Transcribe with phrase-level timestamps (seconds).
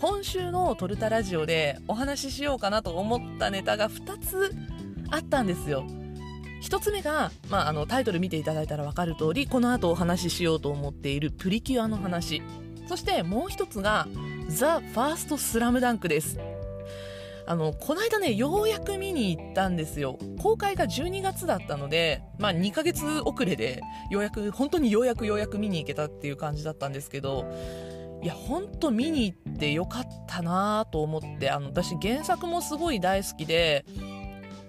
[0.00, 4.54] 今週のトルタラジオでお話ししようかなと思ったネタが2つ
[5.10, 5.84] あったんですよ。
[6.62, 12.42] 1つ目が、まあ、あのタイトル見ていただいたら分かる通りこの後お話ししようと思っているプリキュアの話。
[12.88, 14.08] そしてもう1つが
[14.48, 16.38] ザ・ファーストスラムダンクです。
[17.46, 20.18] あのこの間ねようやく見に行ったんですよ。
[20.40, 27.44] 公開が12月だったので、まあ、2ヶ月遅れでようやく本当にようやくようやく見に行けたっていう感じだったんですけど
[28.22, 33.84] いや本当見に行ってよかったなと思ってあの私原作もすごい大好きで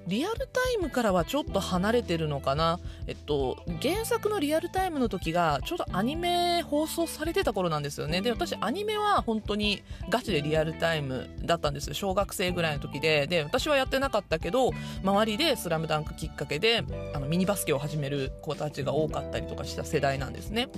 [0.07, 2.79] リアルタイムからはちょっと離れてるのかな？
[3.07, 8.21] えっと、原作のリアルタイムの時が、ちょうどアニメ放送されてた頃なんですよね。
[8.21, 11.93] で、私、アニメは本当にガチでリアルタイムだったんですよ。
[11.93, 13.27] 小学生ぐらいの時で。
[13.27, 14.71] で、私はやってなかったけど、
[15.03, 20.69] 周りでスラムダンクきっかけで、あの、ミニバスケを始める子たちが多かったりとかした世代なんですね。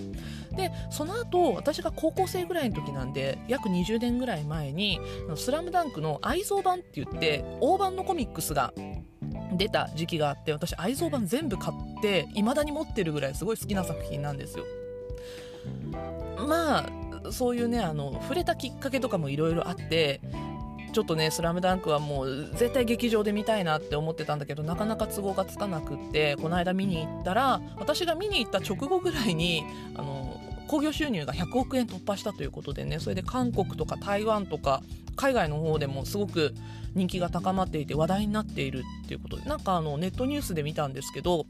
[0.52, 5.00] で、その後、私が高校生ぐらいの時なんで、約20年ぐらい前に、
[5.36, 8.74] スラムダンクの愛蔵版って言って、大版のコミックスが
[9.54, 14.66] 出た時期があって私愛蔵版全部買って未だに持ってるぐらいすごい好きな作品なんですよ。
[16.48, 20.20] まあそういうねあの触れたきっかけとかもいろいろあって
[20.92, 29.64] ちょっとね「スラムダンクはもう絶対劇場で見たいなって思ってたんだけどなかなか都合がつかなくってこの間見に行ったら私が見に行った直後ぐらいに
[29.96, 34.82] あの興行収入が100億円突破したということでねそれで韓国とか台湾とか
[35.16, 36.54] 海外の方でもすごく
[36.96, 41.46] 人気が高まっていて話題になっているっていうことでなんかあのネットニュースで見たんですけど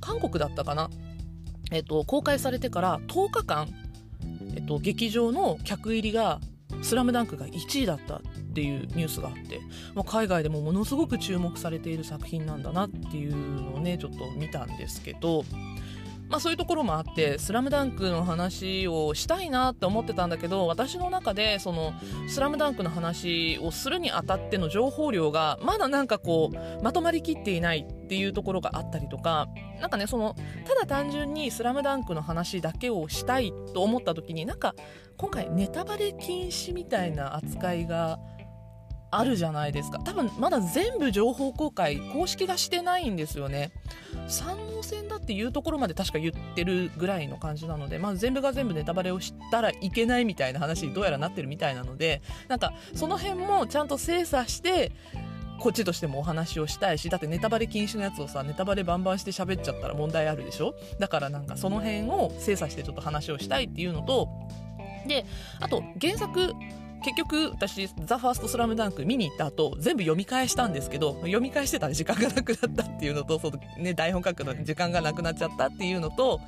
[0.00, 0.90] 韓国だったかな、
[1.70, 3.68] えっと、公開されてから10日間、
[4.54, 6.40] えっと、劇場の客入りが
[6.82, 8.20] 「スラムダンクが1位だったっ
[8.54, 9.60] ていうニュースがあって、
[9.94, 15.44] まあ、海外でもものすごく注目されている作品なんだなっていうのをねちょっと見たんですけど
[16.28, 21.92] まあそういうところもあって「スラムダンクの話をしたいなって思ってたんだけど私の中でその
[22.28, 29.48] 「スラムダンクの話をするにあたっての情報量がまだなんかこうまとまりきっていないっていうところがあったりとか
[29.80, 30.36] なんかねその
[30.66, 34.74] ただ単純に「スラムダンクの話だけをしたいと思った時になんか
[35.16, 38.18] 今回ネタバレ禁止みたいな扱いが
[39.10, 39.98] あるじゃないですか。
[39.98, 43.70] 多分まだ全部情報公開公式がしてないんですよね。
[44.26, 54.92] 山王戦だっていうところまで確か言ってるぐらいの感じなので、まあ、全部が全部ネタバレをしたらいけないみたいな話にどうやらなってるみたいなのでなんかその辺もちゃんと精査して
[55.58, 60.74] こっちとしてもお話をしたいしだってネタバレ禁止のやつをさネタバレバンバンして喋っちゃったら問題あるでしょ？
[60.98, 64.28] だからなんかその辺を精査してちょっと話をしたいっていうのと
[65.06, 65.24] で
[65.60, 66.52] あと原作
[67.02, 76.40] 結局私「ザ・ファーストスラムダンク見に行った後全部読み返したんですけど読み返してたら時間がなくなったっていうのとその、ね、台本書くのに時間がなくなっちゃったっていうのと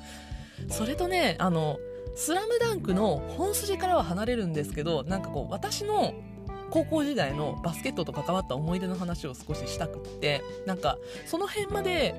[0.69, 1.79] それとねあの
[2.15, 6.13] 「スラムダンクの本筋からは離れるんですけどなんかこう私の
[6.69, 12.15] 高校時代のバスケットと関わった思い出の話を少ししたくってなんかその辺まで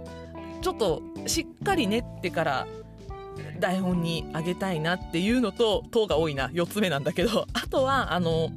[0.60, 2.66] ちょっとしっかり練ってから
[3.60, 8.50] 台本にあげたいなっていうのと、塔が多いな、4つ目なんだけど、 あとは、あの、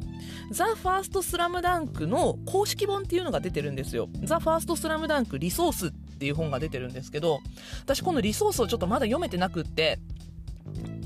[0.52, 4.10] ザ・ファーストスラムダンクの公式本っていうのが出てるんですよ。
[4.24, 7.40] ザ・ファーストスラムダンクリソースっていう本が出てるんですけど、
[7.84, 10.00] 私このリソースをちょっとまだ読めてなくって、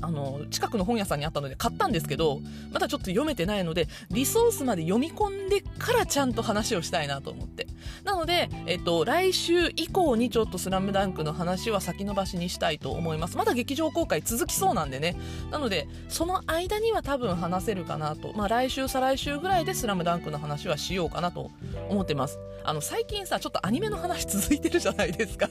[0.00, 2.40] あの、近くの本屋さんにあったので買ったんですけど、
[2.72, 7.66] まだちょっと読めてないので、リソースまで読み込んでからちゃんと話をしたいなと思って。
[8.04, 13.36] なので、えっと、来週以降にちょっとスラムダンクの話は先延ばしにしたいと思います。
[13.36, 15.16] まだ劇場公開続きそうなんでね。
[15.50, 18.32] なので、その間には多分話せるかなと。
[18.34, 21.50] まあ来週、再来週ぐらいでスラムダンクの話はしようかなと
[21.88, 22.38] 思ってます。
[22.64, 25.48] あの、最近さ、ちょっとアニメの話続いてるじゃないですか。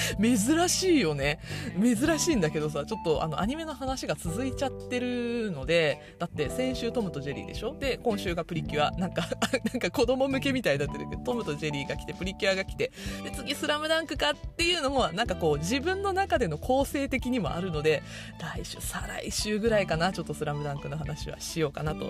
[0.20, 1.40] 珍しいよね。
[1.80, 7.76] 珍しいんだけどさ、ちょっとあのアニメの話が続いちゃってるので、だって先週トムとジェリーでしょ？
[7.78, 8.90] で、今週がプリキュア。
[8.92, 9.28] なんか、
[9.72, 12.92] なんか子供向けみたいになってるけど、トムとジェリーが来て、プリキュアが来て、
[13.24, 18.02] で、次スラムダンクかっていうのも、なんかこう自分の中での構成的にもあるので、
[18.38, 22.06] 来週、再来週ぐらいかな、ちょっとスラムダンクの話はしようかなと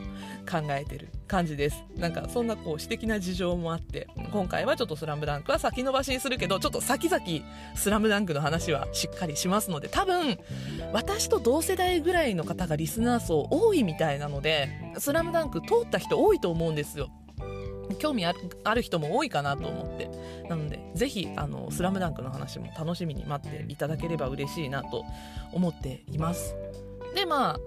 [0.51, 1.85] 考えてる感じです。
[1.97, 7.23] なんかそんなこう私的な事情もあって、今回はちょっとスラムダンクは先延ばしにするけど、ちょっと先々
[7.75, 10.39] スラムダンクの話はしっかりしますので、多分、
[10.93, 17.11] 私と同世代ぐらいの方がリスナー層多いみたいなので、スラムダンク通った人多いと思うんですよ。
[17.99, 20.09] 興味ある人も多いかなと思って
[20.49, 25.05] なのでぜひあのスラムダンクの話も楽しみに待っていただければ嬉しいなと
[25.53, 26.57] 思っています
[27.15, 27.61] でまあ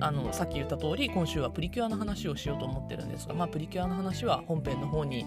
[0.00, 5.26] あのさっき言った通り今週はプリキュアの話をしようと思ってるんですが、まあ、プリキュアの話は本編の方に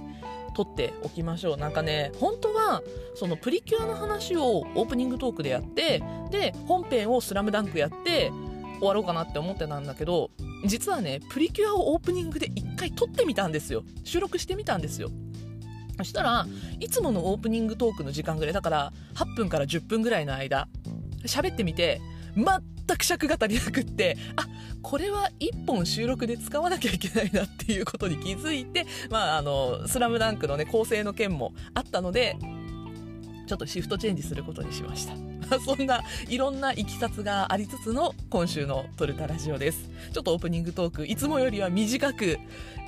[0.54, 1.58] 撮っておきましょう。
[1.58, 2.82] なんかね本当は
[3.16, 8.32] そのプリキュアの話をオープニングトークでやってで本編を「スラムダンクやって
[8.80, 10.32] 終わろうかなって思ってたんだけど
[10.66, 13.84] 実はねプリキュアをオープニングで1回撮ってみたんですよ。
[14.04, 15.10] 収録してみたんですよ。
[15.98, 16.48] そしたら
[16.80, 20.68] いつものオープニングトークの時間ぐらいだから8分から10分ぐらいの間
[21.26, 22.02] 喋ってみて
[22.36, 24.48] 全く尺が足りなくってあ
[24.82, 32.38] これは1本収録で使わなきゃいけないなっていうことに気づいてまああの「スラムダンクのね構成の件もあったので
[33.48, 35.14] ちょっとシフトチェンジすることにしました。
[35.60, 39.90] そんないろんないきさつがありつつの今週のトルタラジオです。
[40.14, 42.40] ちょっとオープニングトークいつもよりは短く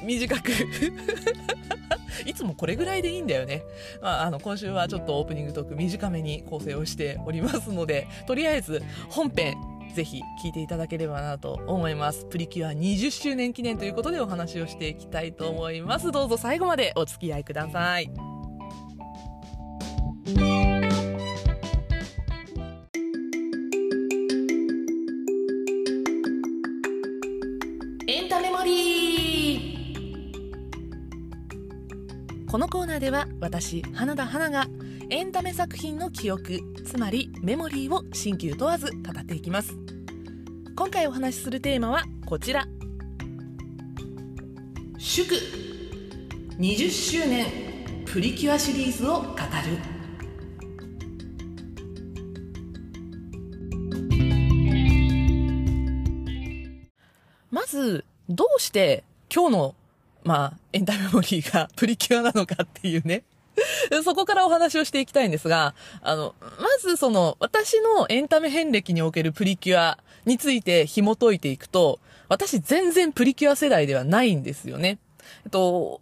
[0.01, 0.51] 短く。
[2.25, 3.63] いつもこれぐらいでいいんだよね、
[4.01, 9.57] まあ、あの今週はちょっとオープニングトーク短めに構成をしておりますのでとりあえず本編
[9.94, 12.25] ぜひ聞いていただければなと思います。
[12.25, 16.12] プリキュア20周年記念ということでお話をしていきたいと思います。
[16.12, 18.10] どうぞ最後までお付き合いください。
[28.07, 34.68] エンタメモリーこのコーナーでは私花田花が
[35.10, 39.74] エンタメ作品の記憶つまりメモリーを新旧問わず語っていきます。
[40.76, 42.66] 今回お話しするテーマはこちら。
[44.98, 45.36] 祝。
[46.58, 47.46] 20周年。
[48.06, 49.34] プリキュアシリーズを語る。
[57.50, 59.04] まず、どうして
[59.34, 59.76] 今日の、
[60.24, 63.24] まあ、エンタメモリーがプリキュアなのかっていうね。
[64.04, 74.98] そこからお話をしていきたいんですが、あの、まずその、私のエンタメ遍歴におけるプリキュアについて紐解いていくと、私全然プリキュア世代ではないんですよね。
[75.46, 76.02] えっと、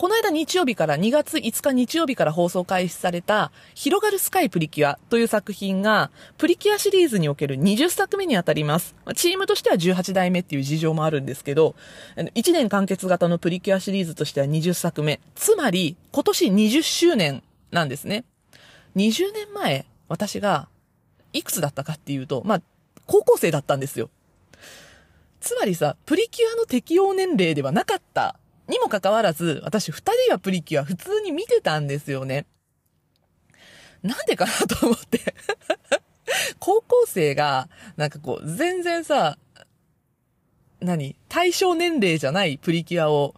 [0.00, 8.94] この間日曜日から2月5日日曜日から放送開始された広がるスカイプリキュアという作品がプリキュアシリーズにおける20作目にあたります。
[9.14, 11.74] チームとしては18代目っていう事情もあるんですけど、
[12.16, 15.20] 1年完結型のプリキュアシリーズとしては20作目。
[15.34, 18.24] つまり今年20周年なんですね。
[18.96, 20.70] 20年前私が
[21.34, 22.62] いくつだったかっていうと、まあ
[23.04, 24.08] 高校生だったんですよ。
[25.42, 28.39] つまりさ、プリキュアの適用年齢ではなかった
[28.70, 32.46] にもかかわらず、私二人はプリキュア普通に見てたんですよね。
[34.02, 35.34] なんでかなと思って
[36.58, 39.36] 高校生が、なんかこう、全然さ、
[40.80, 43.34] 何対象年齢じゃないプリキュアを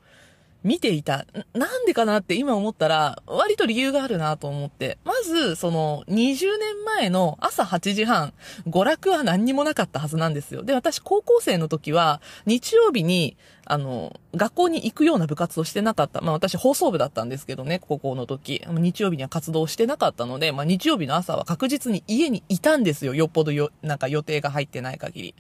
[0.65, 1.27] 見ていた。
[1.55, 4.99] なんでかなって今思ったら、割と理由があるなと思って。
[5.05, 8.33] まず、その、20年前の朝8時半、
[8.69, 10.63] 娯楽は何にもなかったはずなんですよ。
[10.63, 16.21] で、私、高校生の時は、日曜日に、あの、学校に行くような部活をしてなかった。
[16.21, 18.63] まあ私、放送部だったんですけどね、高校の時。
[18.69, 23.15] 日曜日には活動してなかったので、まあ日曜日の朝は確実に家にいたんですよ。
[23.15, 25.35] よっぽどよ、なんか予定が入ってない限り。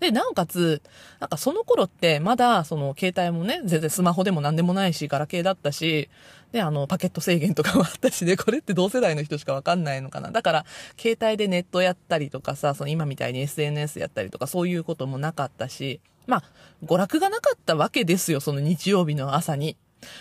[0.00, 0.82] で、なおかつ、
[1.20, 6.08] なんかその頃ってまだその携帯もね、全然スマホでも何でもないし、ガラケーだったし、
[6.52, 10.30] で、あの、パケット制限とかもあったしね、これって同世代の人しかわかんないのかな。
[10.30, 10.66] だから、
[10.98, 16.42] 携帯でネットやったりとかさ、その今みたいに SNS やったりとかそういうこともなかったし、まあ、
[16.84, 19.76] 娯楽がなかったわけですよ、その日曜日の朝に。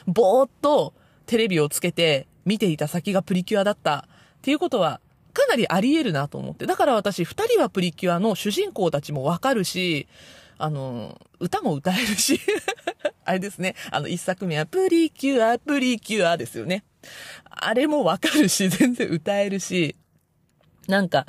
[0.05, 0.93] ぼーっと
[1.25, 5.01] テレビをつけて見ていた先がプリキュアだったっていうことは
[5.38, 6.65] かなりあり得るなと思って。
[6.65, 10.08] だから私、二人はプリキュアの主人公たちもわかるし、
[10.58, 12.39] あの、歌も歌えるし
[13.24, 13.75] あれですね。
[13.91, 16.84] あの、一作目はプリキュア、プリキュアですよね。
[17.50, 19.96] あれもわかるし、 全然歌えるし、
[20.88, 21.27] なんか、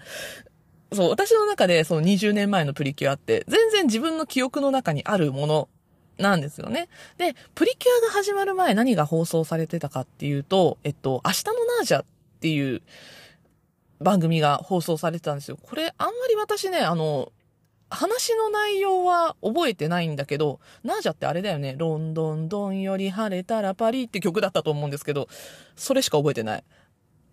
[0.90, 5.68] そう、私の中でその20年前のプリキュアって、全然自分の記憶の中にあるもの
[6.16, 6.88] なんですよね。
[7.18, 12.04] で、プリキュアが始まる前何が放送されてたかっていうと、えっと、明日のナージャっ
[12.40, 12.80] ていう、
[14.00, 15.58] 番組が放送されてたんですよ。
[15.60, 17.32] これ、あんまり私ね、あの、
[17.90, 21.74] 話の内容は覚えてないんだけど、ナージャってあれだよね。
[21.78, 25.28] ロンドンドンより晴れたらパリって曲だったと思うんですけど、
[25.74, 26.64] それしか覚えてない。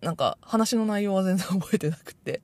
[0.00, 2.42] なんか、話の内容は全然覚えてなくて。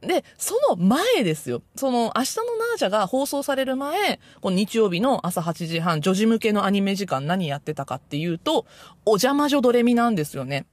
[0.00, 1.62] で、その前ですよ。
[1.74, 8.66] その、明日のナージャが放送される前、この日曜日の朝8時半、女児向けのアニメ時間何やってたかっていうと、
[9.04, 10.66] お邪魔女ドレミなんですよね。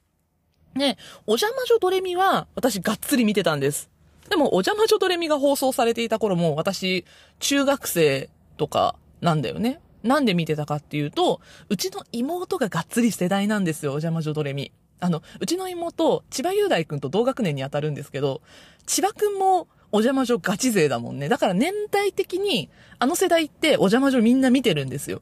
[0.75, 3.89] ね、お邪魔女ドレミは私がっつり見てたんです。
[4.30, 7.06] でも、お邪魔女ドレミが放送されていた頃も私、
[7.39, 9.80] 中学生とかなんだよね。
[10.03, 11.39] なんで見てたかっていうと、
[11.70, 14.72] うちの妹ががっつり世代なんですよ、お邪魔女ドレミ。
[15.00, 18.42] あの、うちの妹、千葉雄大くんと同学年に当たるんですけど、
[18.86, 21.30] 千葉くんもお邪魔女ガチ勢だもんね。
[21.30, 25.22] だから年代的に、あの世代ってお邪魔女みんな見てるんですよ。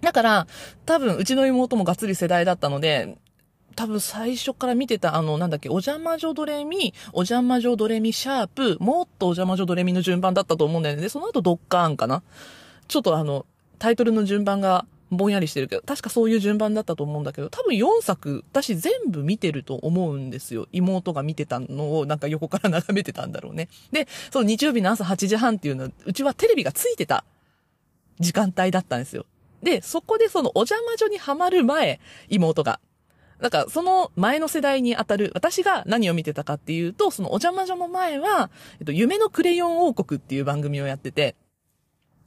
[0.00, 0.46] だから、
[0.86, 3.16] 多分、うちの妹もがっつり世代だったので、
[3.76, 11.02] 多分最初から見てた、あの、なんだっけ、お邪魔女ドレミ、お邪魔女ドレミシャープ、もっとお邪魔女ドレミの順番だったと思うんだよね。
[11.02, 12.22] で、その後ドッカーンかな？
[12.88, 13.46] ちょっとあの、
[13.78, 20.68] タイトルの順番がぼんやりしてるけど、確かそういう順番だったと思うんだけど、多分4作、私全部見てると思うんですよ。
[20.72, 23.68] 妹が見てたのをなんか横から眺めてたんだろうね。
[23.90, 27.24] で、その日曜日の朝8時半っていうのは、うちはテレビがついてた
[28.20, 29.26] 時間帯だったんですよ。
[29.62, 32.78] で、そこでそのお邪魔女にはまる前、妹が。
[33.40, 41.36] なんか、その前の世代にあたる、私が何を見てたかっていうと、そのお邪魔女の前は、えっと、夢のクレヨン王国っていう番組をやってて、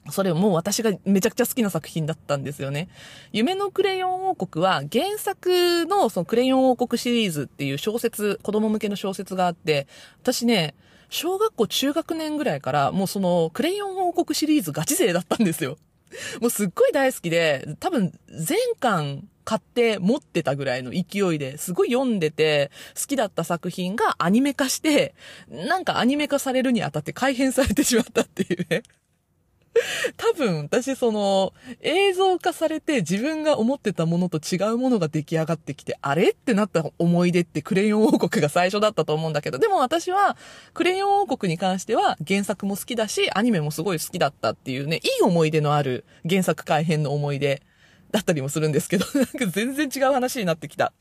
[0.09, 2.89] それもう私がめちゃくちゃ好きな作品だったんですよね。
[3.31, 9.87] 夢のクレヨン王国は原作のそのクレヨン王国シリーズっていう小説、子供向けの小説があって、
[10.21, 10.75] 私ね、
[11.09, 15.77] 小学校中学年ぐらいからもうそのクレヨン王国シリーズガチ勢だったんですよ。
[16.41, 25.15] もうすっごい大好きで、多分全巻買って持ってたぐらいの勢いですごい読んでて好きだった作品がアニメ化して、
[25.49, 28.83] なんかアニメ化されるにあたって改変されてしまったっていうね。
[30.17, 40.37] 多分、私その、映像化されて自分が思ってたものと違うものが出来上がってきて、あれってなった思い出ってクレヨン王国が最初だったと思うんだけど、でも私は、
[40.73, 47.61] クレヨン王国に関しては原作も好きだし、アニメもすごい好きだったっていうね、いい思い出のある原作改編の思い出
[48.13, 50.93] だったりもするんですけど、 なんか全然違う話になってきた。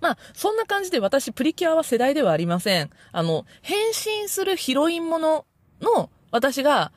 [0.00, 2.90] まあ、そんな感じで私、プリキュアは世代ではありません。
[3.12, 5.46] あの、変身するヒロインもの
[5.80, 6.92] の、私が、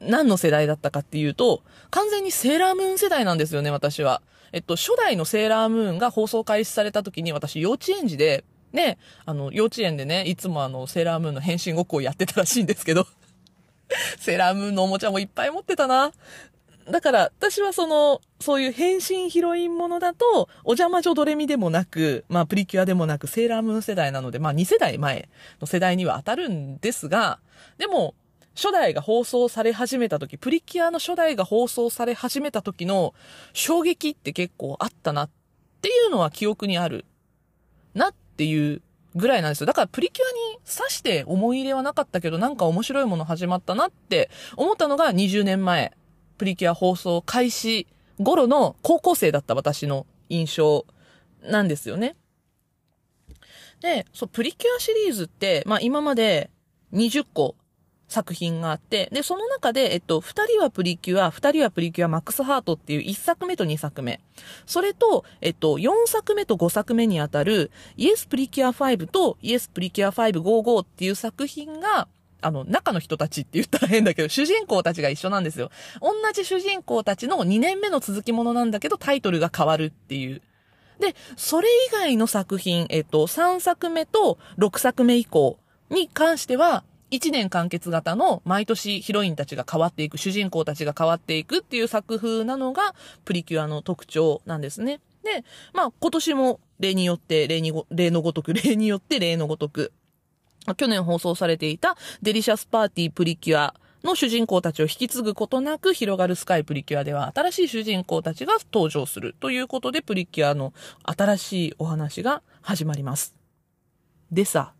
[0.00, 4.22] 何の世代だったかっていうと、完全にセーラームーン世代なんですよね、私は。
[4.52, 13.06] えっと、初代のセーラームーンが放送開始された時に私幼稚園児で、ね、あの、幼稚園でね、いつもあの、セーラームーンの変身ごっこをやってたらしいんですけど、
[14.18, 16.12] セーラームーンのおもちゃもいっぱい持ってたな。
[16.90, 25.28] だから、私はその、そういう変身ヒロインものだと、お邪魔女ドレミでもなく、まあプリキュアでもなく、セーラームーン世代なので、まあ2世代前
[25.60, 27.40] の世代には当たるんですが、
[27.76, 28.14] でも、
[28.54, 33.14] 初代が放送され始めた時、プリキュアの初代が放送され始めた時の
[33.52, 35.30] 衝撃って結構あったなっ
[35.80, 37.04] ていうのは記憶にある
[37.94, 38.82] なっていう
[39.14, 39.66] ぐらいなんですよ。
[39.66, 45.92] だからプリキュアに刺して思い入れはなかったけど、なんか面白いもの始まったなって思ったのが20年前、
[46.38, 47.86] プリキュア放送開始
[48.18, 50.86] 頃の高校生だった私の印象
[51.42, 52.16] なんですよね。
[53.80, 56.50] で、そう、プリキュアシリーズって、まあ今まで
[56.92, 57.54] 20個
[58.08, 64.20] 作品があって、で、その中で、えっと、二人はプリキュア、二人はプリキュアマックスハートっていう一作目と二作目。
[64.66, 72.08] それと、えっと、四作目と五作目にあたる、イエスプリキュア5とイエスプリキュア555っていう作品が、
[72.40, 75.70] あの、中の人たちって言ったら変だけど、主人公たちが一緒なんですよ。
[76.00, 80.42] 同じ主人公たちの2年目の続きものなんだけど、タイトルが変わるっていう。
[81.00, 85.58] で、それ以外の作品、えっと、3作目と6作目以降
[85.90, 95.00] に関しては、一年完結型の毎年ヒロインたちが変わっていく、主人公たちが変わっていくっていう作風なのがプリキュアの特徴なんですね。
[95.22, 99.92] で、まあ今年も例によって例にご、例のごとく、例によって例のごとく、
[100.74, 110.72] 去年放送されていたデリシャスパーティープリキュアの主人公たちを引き継ぐことなく広がるスカイプリキュアでは新しい主人公たちが登場するということでプリキュアの
[111.04, 113.34] 新しいお話が始まります。
[114.30, 114.72] でさ、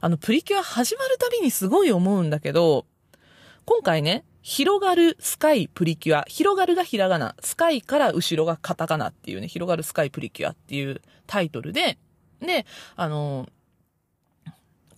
[0.00, 2.86] あの、プリキュア始まるたびにすごい思うんだけど、
[3.64, 6.24] 今回ね、広がるスカイプリキュア。
[6.26, 7.34] 広がるがひらがな。
[7.40, 11.98] スカイから後ろがカタカナっていうね、広がるスカイプリキュアっていうタイトルで、
[12.40, 13.46] で、あの、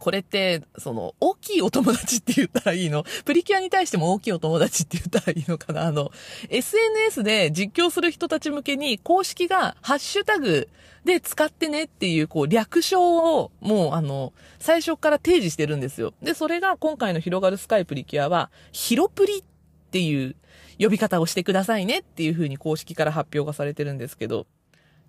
[0.01, 3.05] これって、その、大きいお友達って言ったらいいの？
[3.25, 5.83] プリキュアに対しても大きいお友達って言ったらいいのかな？
[5.87, 6.11] あの、
[6.49, 10.69] SNS で実況する人たち向けに公式がハッシュタグ
[11.05, 16.15] で使ってねっていう、こう、略称をもう、あの、最初から提示してるんですよ。
[16.23, 19.43] で、それが今回の広がるスカイプリキュアは、ヒロプリっ
[19.91, 20.35] ていう
[20.79, 24.47] 呼び方をしてくださいねっていう風に公式から発表がされてるんですけど、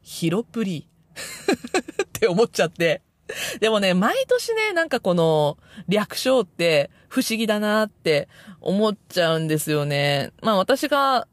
[0.01, 0.88] ヒロプリ。
[2.03, 3.01] って思っちゃって、
[3.60, 5.58] でもね、毎年ね、なんかこの
[5.88, 8.28] 略称って不思議だなって
[8.60, 10.32] 思っちゃうんですよね。
[10.42, 11.28] まあ私が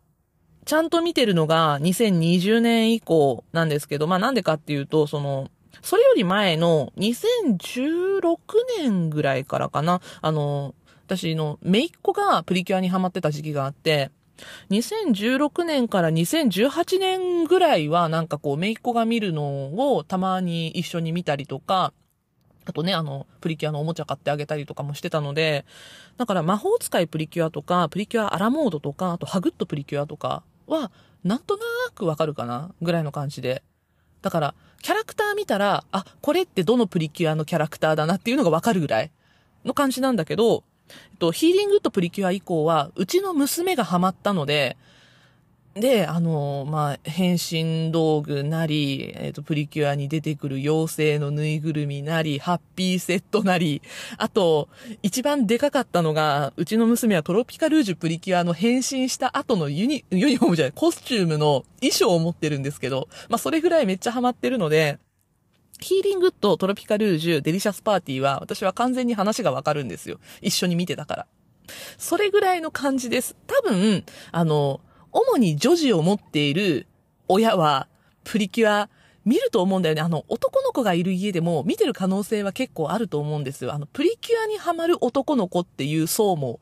[0.64, 5.50] ちゃんと見てるのが2020年以降なんですけど、まあなんでかっていうと、その、
[5.82, 8.36] それより前の2016
[8.78, 10.74] 年ぐらいからかな、あの、
[11.06, 14.10] 私の姪っ子がプリキュアにハマってた時期があって、
[14.70, 21.92] 2016年から2018年ぐらいはなんかこう、姪っ子が見るのをたまに一緒に見たりとか、
[22.64, 25.64] あとね、あの、プリキュアのおもちゃ買ってあげたりとかもしてたので、
[26.18, 30.90] だから魔法使いプリキュアとか、プリキュアアラモードとか、あとハグッとプリキュアとかは、
[31.24, 31.62] なんとな
[31.94, 33.62] くわかるかなぐらいの感じで。
[34.20, 39.10] だから、キャラクター見たら、あ、これってどのプリキュアのキャラクターだなっていうのがわかるぐらい
[39.64, 40.62] の感じなんだけど、
[41.12, 44.76] えっと、ヒーリングとプリキュア以降は、うちの娘がハマったので、
[45.80, 53.82] で、あの、まあ、変身道具なり、えっ、と、プリキュアに出てくる妖精のぬいぐるみなり、ハッピーセットなり、
[54.16, 54.68] あと、
[55.02, 64.98] 一番でかかったのが、うちの娘はトロピカルージュプリキュアの変身した後のユニ、ユニフォームじゃない、コスチュームの衣装を持ってるんですけど、まあ、それぐらいめっちゃハマってるので、
[65.80, 70.18] ヒーリングとトロピカルージュ、デリシャスパーティーは、私は完全に話がわかるんですよ。
[70.42, 71.26] 一緒に見てたから。
[71.98, 73.36] それぐらいの感じです。
[73.46, 74.80] 多分、あの、
[75.12, 76.86] 主に女児を持っている
[77.28, 77.88] 親は、
[78.24, 78.90] プリキュア、
[79.24, 80.00] 見ると思うんだよね。
[80.00, 83.74] あの、男の子がいる家でも見てる可能性は結構あると思うんですよ。
[83.74, 86.60] あの、プリキュアにハマる男の子っていう層も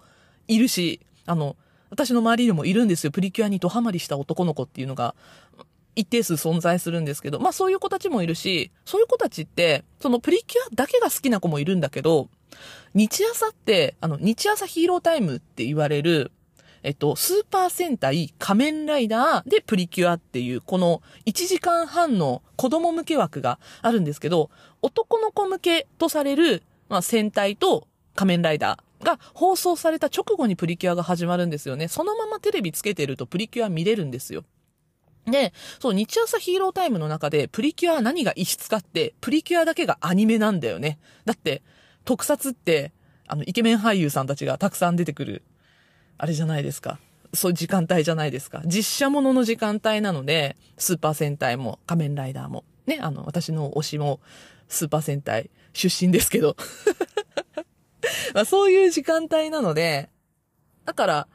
[0.49, 1.56] いるし、あの、
[1.90, 3.12] 私の周りにもいるんですよ。
[3.12, 5.14] プリキュアにドハマりした男の子っていうのが、
[5.96, 12.28] 一定数存在するんですけど、まあそういう子たちもいるし、そういう子たちって、そのプリキュアだけが好きな子もいるんだけど、
[12.94, 16.30] 日朝って、あの、日朝ヒーロータイムって言われる、
[16.82, 24.50] えっと、スーパー戦隊仮面ライダーでプリキュアっていう、この1時間半の子供向け枠があるんですけど、
[24.82, 31.88] 男の子向けとされる、まあ、戦隊と仮面ライダーが放送された直後にプリキュアが始まるんですよね。
[31.88, 34.44] そのままテレビつけてるとプリキュア見れるんですよ。
[35.26, 40.99] で、そう、日朝ヒーロータイムの中でプリキュア何が異質かって、プリキュアだけがアニメなんだよね。
[41.25, 41.62] だって、
[42.04, 42.92] 特撮って、
[43.26, 45.42] あの、イケメン俳優さんたちがたくさん出てくる
[46.18, 46.99] あれじゃないですか。
[47.35, 48.62] そういう時間帯じゃないですか。
[48.64, 52.64] 実写ものの時間帯なので、スーパー戦隊も仮面ライダーも。
[52.87, 54.20] ね、あの、私の推しも
[54.68, 56.57] スーパー戦隊出身ですけど。
[58.35, 60.09] まあそういう時間帯なので、
[60.85, 61.29] だから、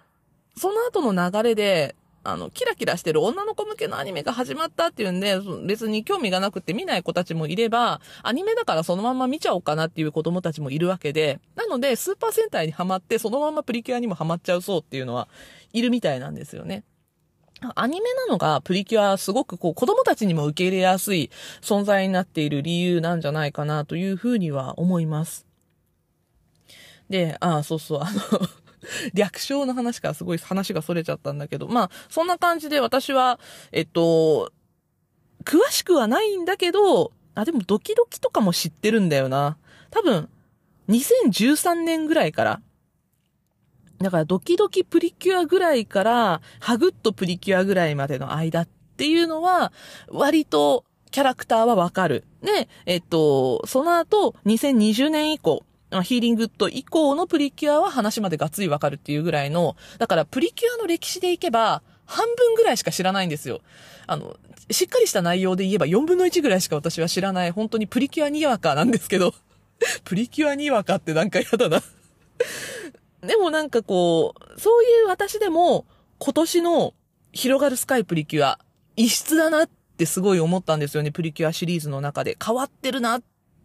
[0.58, 15.28] その後の流れで、あの、キラキラしてる女の子向けのアニメが始まったっていうんで、別に興味がなくて見ない子たちもいれば、アニメだからそのまま見ちゃおうかなっていう子供たちもいるわけで、なので、スーパー戦隊にハマって、そのままプリキュアにもハマっちゃうそうっていうのは、
[15.74, 16.84] いるみたいなんですよね。
[17.76, 21.30] アニメなのがプリキュアはすごくこう子供たちにも受け入れやすい
[21.62, 25.46] 存在になっている理由なんじゃないかなというふうには思います。
[27.10, 28.12] で、ああ、そうそう、あの
[29.14, 33.40] 略称の話からすごい話が逸れちゃったんだけど、まあ、そんな感じで私は、
[33.72, 34.52] えっと、
[35.44, 39.58] 詳しくはないんだけど、あ、でもドキドキとかも知ってるんだよな。
[39.90, 40.30] 多分、
[40.90, 42.62] 2013年ぐらいから、
[44.00, 48.68] だからドキドキプリキュアぐらいから、ハグッとプリキュアぐらいまでの間っ
[48.98, 49.72] ていうのは、
[50.08, 52.26] 割とキャラクターはわかる。
[52.42, 55.64] で、えっと、その後、2020年以降、
[56.04, 63.62] ヒーリングッド以降のプリキュアは話までがっつりわかるっていうぐらいの、だからプリキュアの歴史でいけば、半分ぐらいしか知らないんですよ。
[64.08, 64.38] あの、
[64.70, 69.34] しっかりした内容で言えば4分の1ぐらいしか私は知らない、本当にプリキュアにわかなんですけど、
[70.06, 71.84] プリキュアにわかってなんか嫌だな
[73.22, 75.86] でもなんかこう、そういう私でも、
[76.20, 76.94] 今年の
[77.34, 78.60] 広がるスカイプリキュア、
[78.96, 82.38] 異質だなってすごい思ったんですよね、プリキュアシリーズの中で。
[82.44, 83.22] 変わってるなっ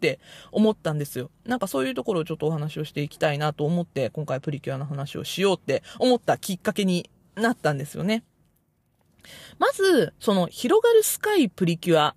[0.07, 0.21] って
[0.53, 1.31] 思ったんですよ。
[1.45, 8.23] なんかそういうところをちょっとお話をしていきたいなと思って、今回プリキュアの話をしようって思ったきっかけになったんですよね。
[9.59, 12.15] まず、その広がるスカイプリキュア。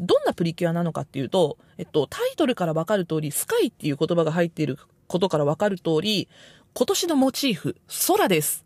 [0.00, 6.28] どんなプリキュアなのかっていうと、えっと、タイトルからわかる通り、スカイっていう言葉が入っていることからわかる通り、
[6.72, 8.64] 今年のモチーフ、空です。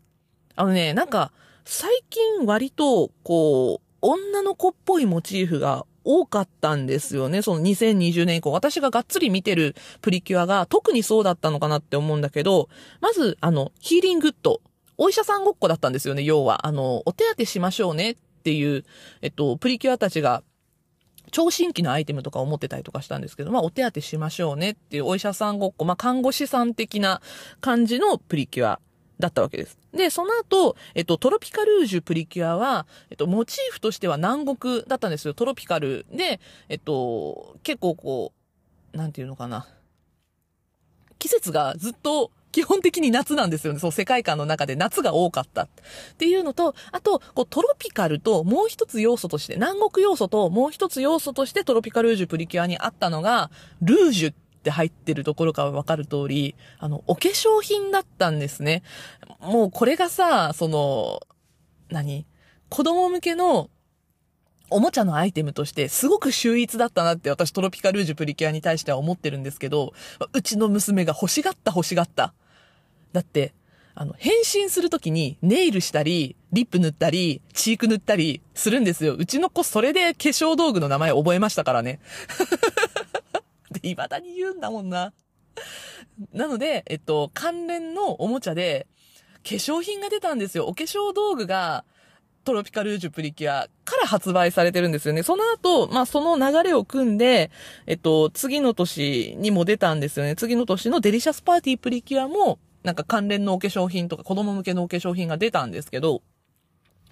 [0.55, 1.31] あのね、なんか、
[1.65, 7.41] 最近割と、こう、女の子っぽいモチーフが多かったんですよね。
[7.41, 8.51] その2020年以降。
[8.51, 12.69] 私ががっつり見てるプリキュアが特にそうだったのかなって思うんだけど、
[13.01, 14.61] まず、あの、ヒーリングッド。
[14.97, 16.67] お医者さんごっこだったんですよね、要は。
[16.67, 18.85] あの、お手当てしましょうねっていう、
[19.21, 20.43] えっと、プリキュアたちが、
[21.31, 27.21] 超新規のアイテムとかを持ってたりとかしたんですけど、まあ、お手当てしましょうねっていうお医者さんごっこ、まあ、看護師さん的な
[27.59, 28.79] 感じのプリキュア
[29.19, 29.77] だったわけです。
[29.93, 35.33] で、その後、えっと、トロピカルージュプリキュアは、えっと、モチーフとしては南国だったんですよ。
[35.33, 38.33] トロピカルで、えっと、結構こ
[38.93, 39.67] う、なんていうのかな。
[41.19, 43.79] 季節がずっと基本的に夏なんですよね。
[43.79, 45.67] その世界観の中で夏が多かったっ
[46.17, 53.49] ていうのと、あと、こうトロピカルともう一つ要素として、南国要素ともう一つ要素としてトロピカルージュプリキュアにあったのが、
[53.81, 58.81] ルージュっって入ってるところからわかる通り、あの、お化粧品だったんですね。
[59.41, 61.19] もうこれがさ、その、
[61.89, 62.25] 何？
[62.69, 63.69] 子供向けの
[64.69, 69.93] おもちゃのアイテムとしてすごく秀逸だったなって私トロピカルージュプリキュアに対しては思ってるんですけど、
[70.31, 72.33] うちの娘が欲しがった欲しがった。
[73.11, 73.53] だって、
[73.93, 79.13] あの、変身するときにネイルしたり、リップ塗ったり、チーク塗ったりするんですよ。
[79.13, 81.99] うちの子それで化粧道具の名前覚えましたからね。
[83.89, 85.13] 未だに言うんだもんな。
[86.33, 88.87] なので、えっと、関連のおもちゃで、
[89.43, 90.67] 化粧品が出たんですよ。
[90.67, 91.83] お化粧道具が、
[92.43, 95.23] トロピカルージュプリキュアから発売されてるんですよね。
[95.23, 97.51] その後、まあその流れを汲んで、
[97.87, 100.35] えっと、次の年にも出たんですよね。
[100.35, 106.21] 次の年のデリシャスパーティープリキュアも、なんか関連のお化粧品とか子供向けのお化粧品が出たんですけど、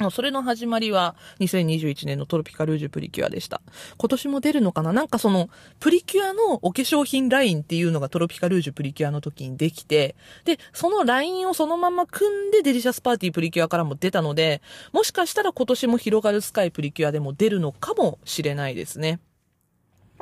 [0.09, 3.61] それの始まりは2021年のトロピカルージュプリキュアでした。
[3.97, 4.93] 今年も出るのかな？
[4.93, 14.61] なんかそのプリキュアのお化粧品ラインっていうのがトロピカルージュプリキュアの時にできて、で、そのラインをそのまま汲んでデリシャスパーティープリキュアからも出たので、
[14.91, 19.19] もしかしたら今年もひろがるスカイプリキュアでも出るのかもしれないですね。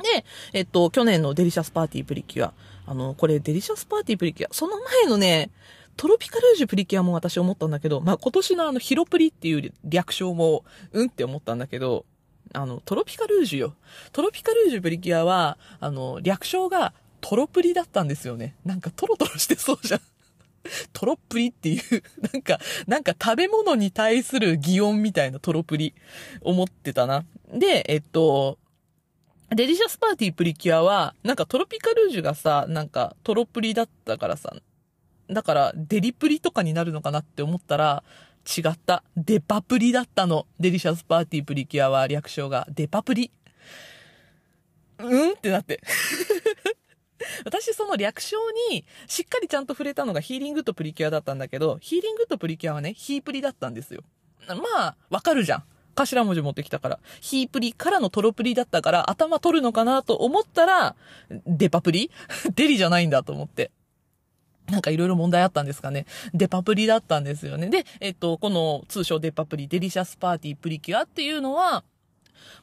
[0.02, 2.54] で、えっと、去年のデリシャスパーティープリキュア。
[2.86, 4.48] あの、これデリシャスパーティープリキュア。
[4.52, 5.50] その前のね、
[5.96, 12.06] トロピカルージュプリキュアも私思ったんだけど、まあ、今年のあのヒロプリっていう略称も、うんって思ったんだけど、
[12.52, 13.74] あの、トロピカルージュよ。
[14.12, 18.56] トロピカルージュプリキュアは、あの、略称がトロプリだったんですよね。
[18.64, 20.00] なんかトロトロしてそうじゃん。
[20.92, 25.94] トロプリっていう、 なんか、なんか食べ物に対する擬音みたいなトロプリ、
[26.40, 27.24] 思ってたな。
[27.52, 28.58] で、えっと、
[29.50, 34.54] デリシャスパーティープリキュアは、なんかトロピカルージュがさ、なんかトロプリだったからさ、
[35.30, 38.02] だから、デリプリとかになるのかなって思ったら、
[38.46, 39.02] 違った。
[39.16, 40.46] デパプリだったの。
[40.58, 42.66] デリシャスパーティープリキュアは略称が。
[42.70, 43.30] デパプリ。
[44.98, 45.32] うん？
[45.32, 45.80] ってなって。
[47.44, 48.36] 私その略称
[48.70, 54.02] にしっかりちゃんと触れたのがヒーリングっどプリキュアだったんだけど、ヒーリングっどプリキュアはね、ヒープリだったんですよ。
[54.48, 55.64] まあ、わかるじゃん。
[55.94, 56.98] 頭文字持ってきたから。
[57.20, 60.96] ヒープリからのトロプリだったから頭取るのかなと思ったら、
[61.46, 62.10] デパプリ？
[62.54, 63.70] デリじゃないんだと思って。
[64.70, 66.06] なんかいろいろ問題あったんですかね。
[66.34, 67.68] デパプリだったんですよね。
[67.68, 71.84] で、えっと、この通称デパプリ、デリシャスパーティープリキュアっていうのは、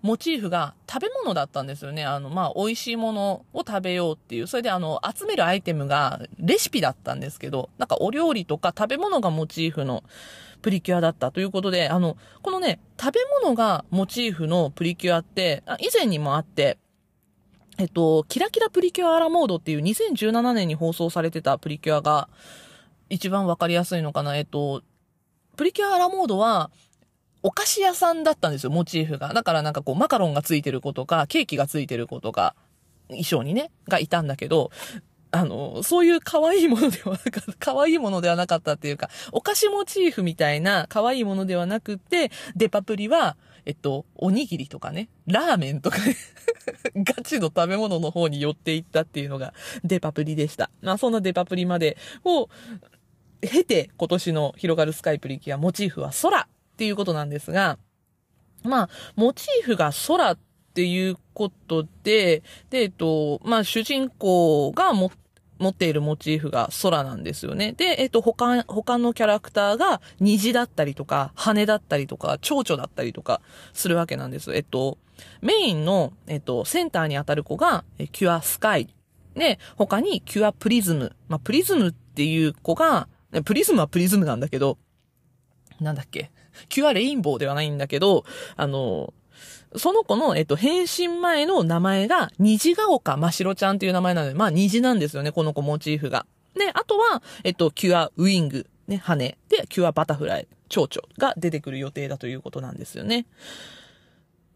[0.02, 2.06] モチーフが食べ物だったんですよね。
[2.06, 4.48] あの、まあ、美味しいものを食べようっていう。
[4.48, 10.04] それであの、集めるアイテムがレシピだったんですけど、なんかお料理とか食べ物がモチーフの
[10.62, 16.78] プリキュアだったということで、あの、このね、食べ物がモチーフのプリキュアって、以前にもあって、
[17.78, 22.28] えっと、キラキラプリキュアアラモードっていう2017年に放送されてたプリキュアが
[23.10, 24.36] 一番わかりやすいのかな。
[24.36, 24.82] えっと、
[25.56, 26.72] プリキュアアラモードは、
[27.44, 29.34] お菓子屋さんだったんですよ、モチーフが。
[29.34, 32.56] だからなんかこう、マカロンがついてる子とか、ケーキがついてる子とか、
[33.10, 34.72] 衣装にね、がいたんだけど、
[35.32, 43.38] あの、そういう可愛いものではなかった、 可愛いものではなかったっていうか、お菓子モチーフみたいな可愛いものではなくて、デパプリは、
[43.68, 46.16] えっと、おにぎりとかね、ラーメンとかね
[46.96, 49.54] ガチの食べ物の方に寄っていったっていうのが
[49.84, 50.72] デパプリでした。
[50.80, 52.48] まあそんなデパプリまでを
[53.42, 57.78] 経て今年の広がるスカイプリキュアモチーフは空っていうことなんですが、
[58.64, 60.40] まあ、モチーフが空っ
[60.74, 65.12] ていうことで、で、えっと、まあ主人公が持っ
[65.60, 67.74] 持っているモチーフが空なんですよね。
[67.74, 73.42] で、えっと、他、他のキャラクターが虹だったりとか、羽だったりとか、蝶々だったりとか
[73.74, 74.56] するわけなんです。
[74.56, 74.98] えっと、
[75.42, 78.88] メインの、えっと、センターに当たる子が、キュアスカイ。
[79.36, 81.16] で、他にキュアプリズム。
[81.28, 83.08] まあ、プリズムっていう子が、
[83.46, 84.78] プリズムはプリズムなんだけど、
[85.80, 86.32] なんだっけ？
[86.70, 89.14] キュアレインボーではないんだけど、あの、
[89.78, 96.26] その子の、えっと、変身前の名前が、虹が丘ましろちゃんっていう名前なので、まあ、虹なんですよね、この子モチーフが。
[96.56, 99.38] で、あとは、えっと、キュアウィング、ね、羽。
[99.50, 103.26] で、キュアバタフライ、蝶々が出てくる予定だということなんですよね。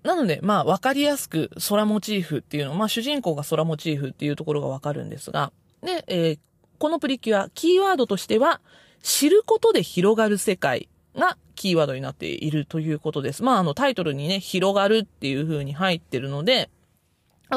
[0.03, 5.51] なので、まあ、わかりやすく空モチーフっていうの、まあ、主人公が空モチーフっていうところがわかるんですが、
[5.83, 6.39] で、えー、
[6.79, 8.61] このプリキュア、キーワードとしては、
[9.03, 13.43] 知ることで広がる世界がキーワードになっているということです。
[13.43, 16.71] まあ、あの、タイトルにね、広がるっていう風に入ってるので、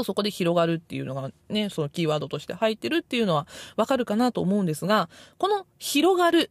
[0.04, 6.50] そこで広がるっていうのがね、そのキーワードとして入ってるっていうのはわかるかなと思うんですが、この広がる、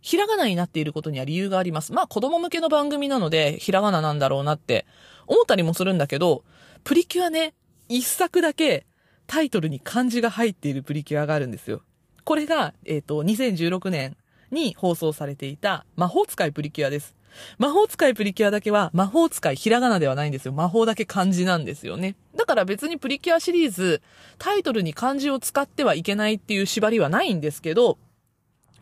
[0.00, 1.92] ひらがなになっていることには理由があります。
[1.92, 4.86] まあ子供向けの番組なので、ひらがななんだろうなって
[5.26, 6.42] 思ったりもするんだけど、
[6.84, 7.52] プリキュアね、
[7.90, 8.86] 一作だけ
[9.26, 11.82] タイトルに漢字が入っているプリキュアがあるんですよ。
[12.24, 14.16] これが、えっ、と、2016年
[14.50, 17.14] に放送されていた魔法使いプリキュアです。
[17.58, 20.52] 魔法使いプリキュアだけは魔法使いひらがなではないんですよ。
[20.52, 22.16] 魔法だけ漢字なんですよね。
[22.36, 24.02] だから別にプリキュアシリーズ、
[24.38, 27.98] タイトルに漢字を使ってはいけないっていう縛りはないんですけど、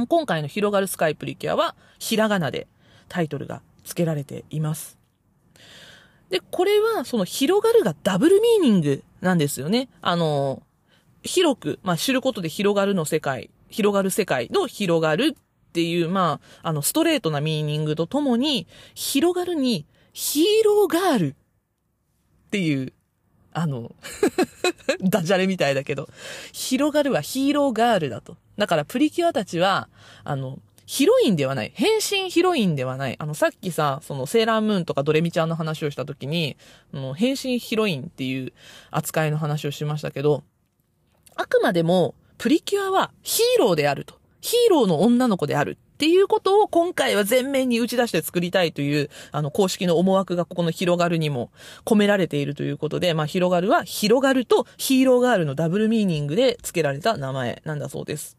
[0.08, 2.68] 今回の広がるスカイプリキュアはひらがなで
[3.08, 4.98] タイトルが付けられています。
[6.28, 9.88] で、これはその広がるがダブルミーニングなんですよね。
[10.00, 10.62] あの、
[11.22, 15.36] 広く、まあ、知ることで広がるの世界、広がる世界の広がる
[15.76, 19.84] っていう、まあ、あの、ストレートなミーニングとともに、広がるに、
[20.14, 21.34] ヒーローガールっ
[22.50, 22.94] ていう、
[23.52, 23.94] あの
[25.02, 26.08] ダジャレみたいだけど、
[26.52, 28.38] 広がるはヒーローガールだと。
[28.56, 29.90] だからプリキュアたちは、
[30.24, 31.72] あの、ヒロインではない。
[31.74, 33.16] 変身ヒロインではない。
[33.18, 36.56] あの、さっきさ、そのセーラームーンとかドレミちゃんの話をしたときに、
[36.94, 38.54] あの、変身ヒロインっていう
[38.90, 40.42] 扱いの話をしましたけど、
[41.34, 44.14] あくまでも、プリキュアはヒーローであると。
[44.46, 51.50] ヒーローの女の子であるっていうことを今回は全面に打ち出して作りたいという、あの、公式の思惑がここの広がるにも
[51.84, 58.36] 込められているということで、まあ、広がるは広がるとヒーローガールのダブルミーニングで付けられた名前なんだそうです。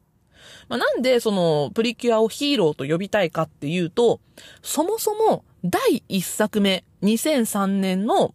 [0.70, 4.22] まあ、なんでそのプリキュアをヒーローと呼びたいかっていうと、
[4.62, 8.34] そもそも第1作目、2003年の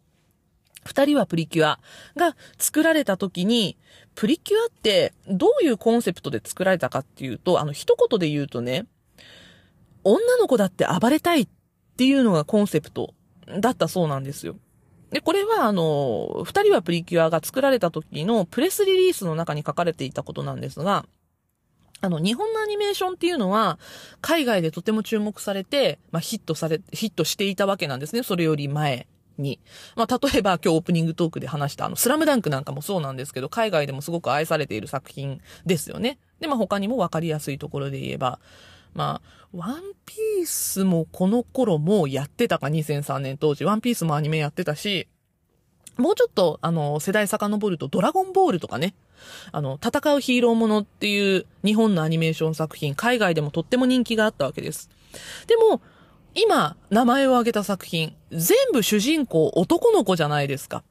[0.84, 1.78] 二人はプリキュア
[2.16, 3.78] が作られた時に、
[4.14, 8.86] プリキュアってどういうコンセプトで作られたかっていうと、あの一言で言うとね、
[10.04, 11.48] 女の子だって暴れたいっ
[11.96, 13.14] ていうのがコンセプト
[13.60, 14.56] だったそうなんですよ。
[15.10, 21.04] で、これはあの、二人はプリキュアが作られた時のプレスリリースの中に書かれていたことなんですが、
[22.00, 23.78] あの、日本のアニメーションっていうのは、
[24.20, 28.22] 海外でとても注目されて、まあ、ヒットされ、ヒットしていたわけなんですね。
[28.22, 29.06] それより前
[29.38, 29.58] に。
[29.96, 36.18] まあ、例えば今日オープニングトークで話したあの、スラムダンクなんかもそうなんですけど、海外でもすごく愛されている作品ですよね。
[36.40, 38.40] で、まあ、他にもわかりやすいところで言えば、
[38.94, 43.64] まあ、ワンピースもこの頃もうやってたか、2003年当時。
[43.64, 45.08] ワンピースもアニメやってたし、
[45.96, 48.94] もうちょっと、あの、世代遡ると、ドラゴンボールとかね、
[49.52, 54.88] あの、戦うヒーローものっていう日本のアニメーション作品、海外でもとっても人気があったわけです。
[55.46, 55.82] でも、
[56.34, 60.82] 今、名前を挙げた作品、全部主人公男の子じゃないですか。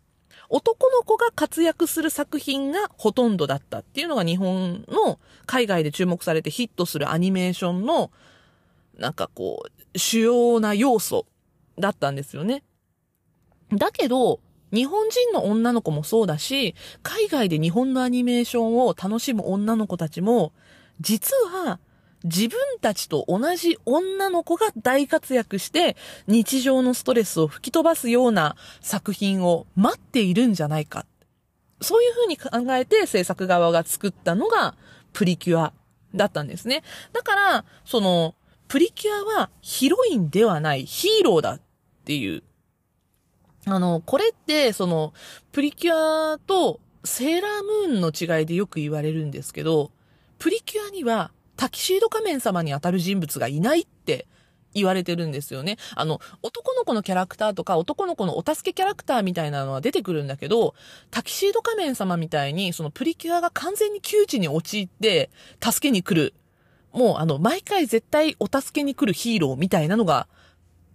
[0.49, 8.11] 男の子が活躍する作品がほとんどだったっていうのが日本の海外で注目されてヒットするアニメーションの
[8.97, 11.25] なんかこう主要な要素
[11.79, 12.63] だったんですよね。
[13.71, 14.41] だけど、
[14.73, 20.51] 日本人の女の子もそうだし、海外で日本のアニメーションを楽しむ女の子たちも、
[20.99, 21.79] 実は
[22.23, 25.95] 自分たちと同じ女の子が大活躍して
[26.27, 31.05] 日常のストレスを吹き飛ばすような作品を待っているんじゃないか。
[31.81, 34.75] そういうふうに考えて制作側が作ったのが
[35.13, 35.73] プリキュア
[36.13, 36.83] だったんですね。
[37.13, 38.35] だから、その、
[38.67, 41.61] プリキュアはヒロインではないヒーローだっ
[42.05, 42.43] ていう。
[43.65, 45.13] あの、これって、その、
[45.51, 49.91] プリキュアとセーラームーンの違いでよく言われるんですけど、
[50.39, 54.25] プリキュアにはタキシード仮面様に当たる人物がいないって
[54.73, 55.77] 言われてるんですよね。
[55.93, 60.73] あの、男の子のキャラクターとか、男の子のお助けキャラクターみたいなのは出てくるんだけど、
[61.11, 65.29] タキシード仮面様みたいに、そのプリキュアが完全に窮地に陥って、
[65.63, 66.33] 助けに来る。
[66.93, 70.27] もう、あの、毎回絶対お助けに来るヒーローみたいなのが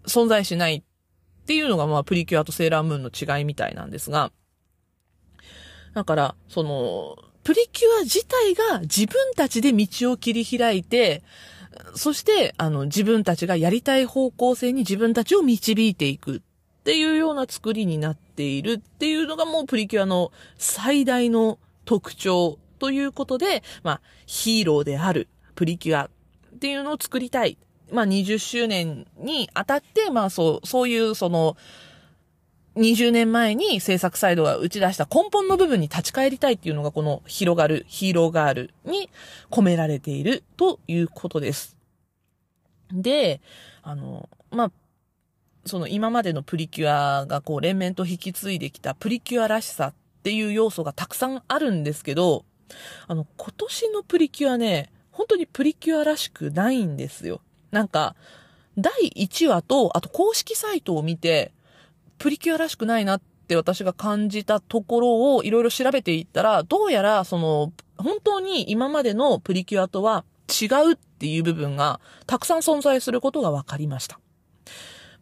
[0.08, 4.32] 存在しないっていうのが、まあ、プリキュアとセーラームーンの違いみたいなんですが、
[5.94, 7.16] だから、その、
[7.46, 11.22] プリキュア自体が自分たちで道を切り開いて、
[11.94, 16.40] そして、あの、自分たちがやりたい方向性に自分たちを導いていくっ
[16.82, 27.58] ていうような作りになっているっていうのがもうプリキュアの最大の特徴ということで、まあ、ヒーローであるプリキュアっていうのを作りたい。
[27.92, 31.56] まあ、20周年にあたって、まあ、そう、そういうその、
[32.76, 39.08] 20年前に制作サイドが打ち出した根本の部分に立ち返りたいっていうのがこの広がるヒーローガールに
[39.50, 41.76] 込められているということです。
[42.92, 43.40] で、
[43.82, 44.72] あの、まあ、
[45.64, 52.44] その今までのプリキュアがこう連綿と引き継いできたプリキュアらしさっていう要素がたくさんあるんですけど、
[53.06, 57.40] あの、今年のプリキュアね、本当にプリキュアらしくないんですよ。
[57.70, 58.16] なんか、
[58.76, 61.52] 第1話と、あと公式サイトを見て、
[62.18, 74.18] プリキュアらしくないなって私が感じたところをいろいろ調べていったら、どうやらその、本当に今までのプリキュアとは違うっていう部分がたくさん存在することが分かりました。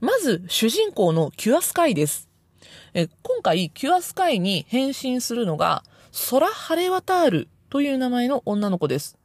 [0.00, 2.28] まず、主人公のキュアスカイです。
[2.94, 9.18] え今回、キュアスカイに変身するのが、ソラ・ハレワタールという名前の女の子です。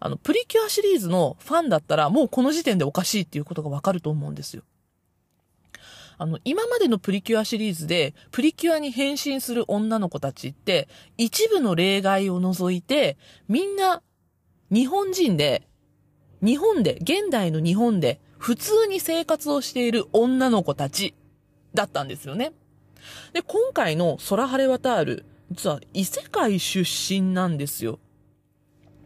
[0.00, 4.62] あの、プリキュアシリーズのファンだったら、もうこの時点でおかしいっていうことがわかると思うんですよ。
[6.18, 13.16] あの、今までのプリキュアシリーズで、プリキュアに変身する女の子たちって、一部の例外を除いて、
[13.48, 14.02] みんな、
[14.70, 15.66] 日本人で、
[16.42, 21.14] 日本で、現代の日本で、普通に生活をしている女の子たち、
[21.74, 22.52] だったんですよね。
[23.32, 27.98] で、今回の空晴れ渡る、実は異世界出身なんですよ。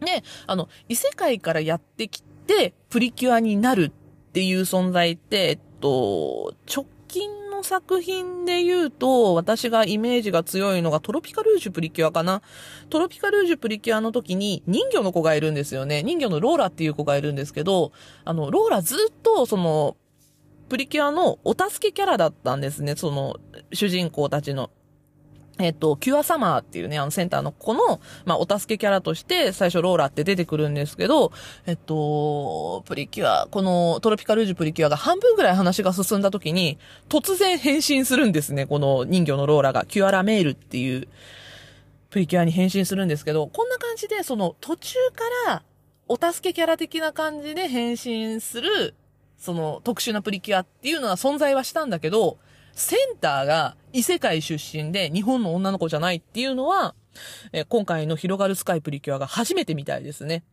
[0.01, 12.41] ね、あの、異世界からやってきて、プリキュアになるっていう存在って、えっと、直近の作品で言うと、私がイメージが強いのがトロピカルージュプリキュアかな。
[12.89, 16.03] トロピカルージュプリキュアの時に人魚の子がいるんですよね。
[16.03, 17.91] 人魚のローラっていう子がいるんですけど、
[18.23, 19.97] あの、ローラずっとその、
[20.69, 22.95] プリキュアのお助けキャラだったんですね。
[22.95, 23.35] その、
[23.73, 24.69] 主人公たちの。
[25.59, 31.33] えっと、キュアサマーっていうね、あのセンターの子の、まあ、お助けキャラとして、最初ローラって出てくるんですけど、
[31.65, 36.77] えっと、プリキュア、このトロピカルージュプリキュアが半分ぐらい話が進んだ時に、
[37.09, 39.85] 突然変身するんですね、この人魚のローラが。
[39.85, 41.07] キュアラメールっていう、
[42.09, 45.63] プリキュアに変身するんですけど、こんな感じで、その途中から、
[46.07, 48.95] お助けキャラ的な感じで変身する、
[49.37, 52.37] その特殊なプリキュアっていうのは存在はしたんだけど、
[52.73, 56.95] センターが異世界出身で日本の女の子じゃないっていうのは、
[57.51, 60.43] え今回の広がるスカイプリキュアが初めてみたいですね。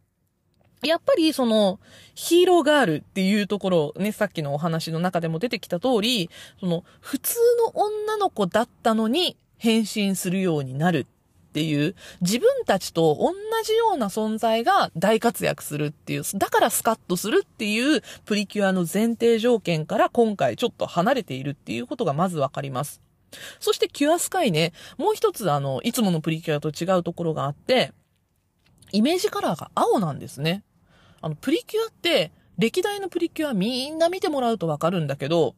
[0.82, 1.80] やっぱりその
[2.14, 11.06] ヒーローガールっていうところね、さっきのお話の中でも出てきた通り、その普通の女の子だったのに変身するようになる
[11.48, 13.32] っていう、自分たちと同
[13.64, 23.05] じような存在が大活躍するっていう、だからスカッとするっていうプリキュアの前提条件から今回ちょっと離れているっていうことがまずわかります。
[23.60, 27.92] そしてキュアスカイね、もう一つあの、いつものプリキュアと違うところがあって、
[28.92, 30.64] イメージカラーが青なんですね。
[31.20, 35.54] あの、プリキュアって、歴代のプリキュアみんな見てもらうとわかるんだけど、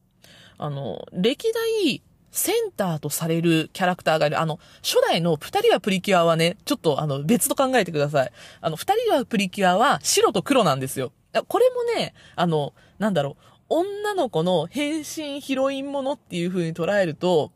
[0.56, 4.40] あの、歴代センターとされるキャラクターがいる。
[4.40, 8.32] あの、初代の二人はプリキュアはね、ちょっとあの、別と考えてください。
[8.60, 11.12] あの、二人はプリキュアは白と黒なんですよ。
[11.46, 17.52] これもね、あの、なんだろう、女の子の変身ヒロインものっていう風に捉えると、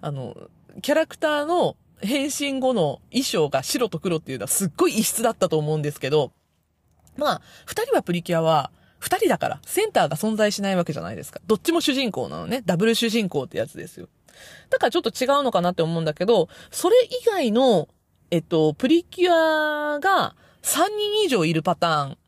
[0.00, 0.36] あの、
[0.82, 6.32] キャラクターの変身後の衣装が白と黒っていうのはすっごい異質だったと思うんですけど、
[7.16, 11.40] まあ、二人はプリキュアは、二人だから、センターが存在しないわけじゃないですか。
[11.46, 12.62] どっちも主人公なのね。
[12.64, 14.08] ダブル主人公ってやつですよ。
[14.70, 17.88] だからちょっと違うのかなって思うんだけど、それ以外の、
[18.30, 22.18] えっと、プリキュアが3人以上いるパターン。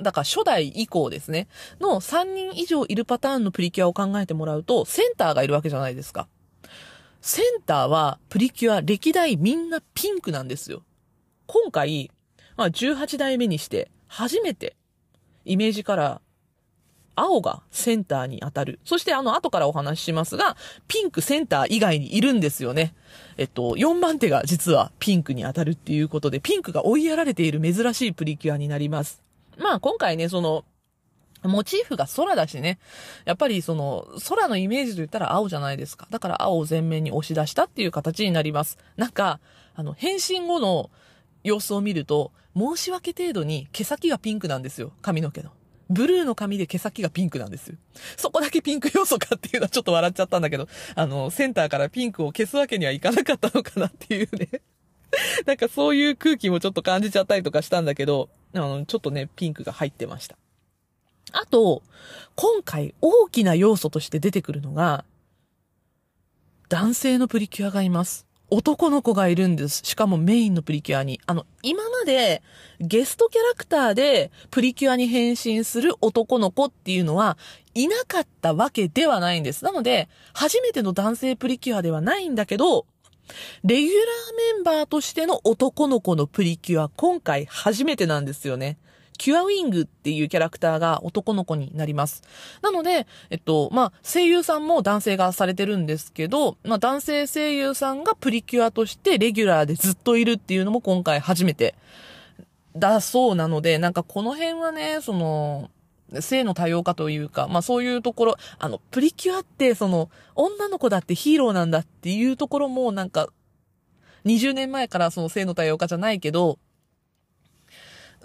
[0.00, 1.48] だから初代以降ですね。
[1.80, 6.28] の3人以上いるパターンのプリキュアを考えてもらうと、センターがいるわけじゃないですか。
[7.20, 10.82] センターはプリキュア歴代みんなピンクなんですよ。
[11.46, 12.10] 今回、
[12.56, 14.76] まあ、18代目にして初めて
[15.44, 16.20] イメージカラー
[17.18, 18.78] 青がセンターに当たる。
[18.84, 22.94] そしてあの後からお話ししますが、ピンクセンター以外にいるんですよね。
[23.36, 29.22] えっと、4番手が実はピンクに当たるっていうことで、ピンクが追いやられている珍しいプリキュアになります。
[29.58, 30.64] まあ今回ね、その、
[31.44, 32.78] モチーフが空だしね。
[33.24, 36.08] やっぱりその、空のイメージと言ったら青じゃないですか。
[36.10, 38.78] だから青を前面に押し出したっていう形になります。
[38.96, 39.40] なんか、
[39.74, 40.90] あの、変身後の
[41.44, 44.92] 様子を見ると、申し訳程度に毛先がピンクなんですよ。
[45.00, 45.50] 髪の毛の。
[45.90, 47.76] ブルーの髪で毛先がピンクなんですよ。
[48.16, 54.48] そこだけピンク要素かっていうのはちょっと笑っちゃったんだけど、あの、センターからピンクを消すわけにはいかなかったのかなっていうね。
[55.46, 60.36] なんかそういう空気もちょっと感じちゃったりとかしたんだけど、あの、ちょっとね、ピンクが入ってました。
[61.32, 61.82] あと、
[62.34, 65.04] 今回大きな要素として出てくるのが、
[66.68, 68.26] 男性のプリキュアがいます。
[68.50, 69.82] 男の子がいるんです。
[69.84, 71.20] しかもメインのプリキュアに。
[71.26, 72.42] あの、今まで
[72.80, 77.36] ゲストキャラクターでプリキュアに変身する男の子っていうのは
[77.74, 79.64] いなかったわけではないんです。
[79.64, 82.86] なので、初めての男性プリキュアではないんだけど、
[83.64, 88.78] レギュラーメンバーとしての男の子のプリキュア、今回初めてなんですよね。
[89.18, 92.22] キュアウィングっていうキャラクターが男の子になります。
[92.62, 101.74] なので、えっと、まあ、声優さんも男性がされてるんですけど、まあ、男性声優さんがプリキュアとしてレギュラーでずっといるっていうのも今回初めて
[102.76, 105.70] だそうなので、なんかこの辺はね、その、
[106.20, 113.28] 性の多様化というか、まあそういうところ、あの、プリキュアってその、女の子だってヒーローなんだっていうところもなんか、
[114.24, 116.58] 20年前からその性の多様化じゃないけど、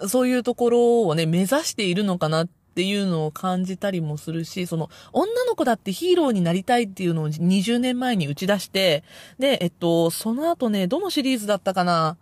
[0.08, 9.04] そういうところをね、目指しているのかなっていうのを感じたりもするし、その、女の子だってヒーローになりたいっていうのを20年前に打ち出して、
[9.38, 12.16] で、えっと、その後ね、どのシリーズだったかな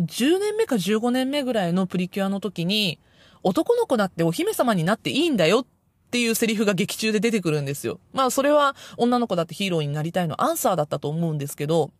[0.00, 2.98] ？10年目か15年目ぐらいのプリキュアの時に、
[3.42, 5.66] 男の子だってお姫様になっていいんだよっ
[6.10, 8.00] ていうセリフが劇中で出てくるんですよ。
[8.12, 11.90] まあそれは女の子だってヒーローになりたいのアンサーだったと思うんですけど、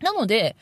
[0.00, 0.56] なので、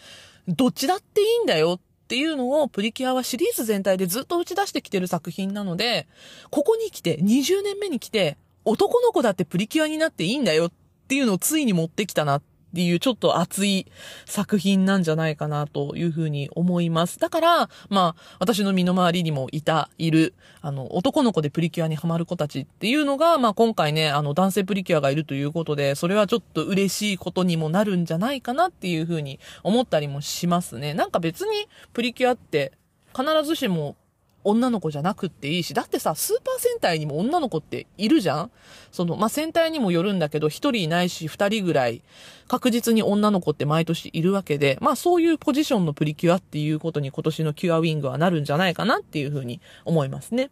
[0.48, 1.80] どっちだっていいんだよっ
[2.12, 6.06] っていうのをプリキュアはシリーズ全体でずっと打ち出してきてる作品なので、
[6.50, 8.36] ここに来て、20年目に来て、
[8.66, 10.72] 男の子だってプリキュアになっていいんだよっ
[11.08, 12.42] ていうのをついに持ってきたなっ
[12.72, 13.86] っていうちょっと熱い
[14.24, 17.18] 作品なんじゃないかなというふうに思います。
[17.18, 30.94] だから、まあ、私の身の回りにもいた、いる、あの、男の子でプリキュアにハマる子たちっていうのが、まあ今回ね、あの、男性プリキュアがいるということで、それはちょっと嬉しいことにもなるんじゃないかなっていうふうに思ったりもしますね。
[30.94, 32.72] なんか別にプリキュアって
[33.14, 33.96] 必ずしも
[34.44, 38.50] 女の子じゃなくっていいし、だってさ、スーパー戦隊にも女の子っているじゃん？
[38.90, 42.02] その、まあ、戦隊にもよるんだけど、一人いないし、二人ぐらい、
[42.48, 50.50] 確実に女の子って毎年いるわけで、まあ、そういうポジションのプリキュアっていうことに今年のキュアウィングはなるんじゃないかなっていうふうに思いますね。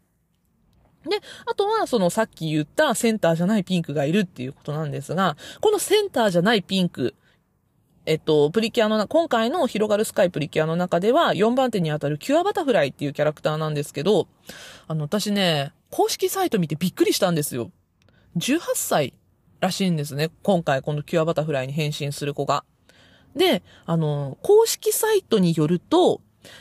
[1.09, 1.17] で、
[1.47, 7.15] あとは、そのさっき言ったセンターじゃないピンクがいるっていうことなんですが、このセンターじゃないピンク、
[8.07, 14.27] えっと、プリキュアの、今回の広がるスカイプリキュアの中では、4番手にあたるキュアバタフライっていうキャラクターなんですけど、
[14.89, 17.71] あの、私ね、公式サイト見てびっくりしたんですよ。
[18.37, 19.15] 18歳
[19.61, 20.31] らしいんですね。
[20.43, 22.65] 今回このキュアバタフライに変身する子が。
[23.37, 26.21] で、あの、公式サイトによると、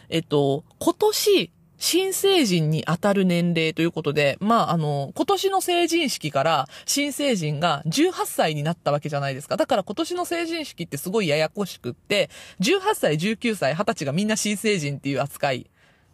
[0.09, 9.57] えっと、今年、新成人に当たる年齢ということで、まあ、あの、今年の成人式から新成人が18歳になったわけじゃないですか。
[9.57, 15.69] だから今年の成人式ってすごいややこしくって、18歳、19歳、20歳がみんな新成人っていう扱い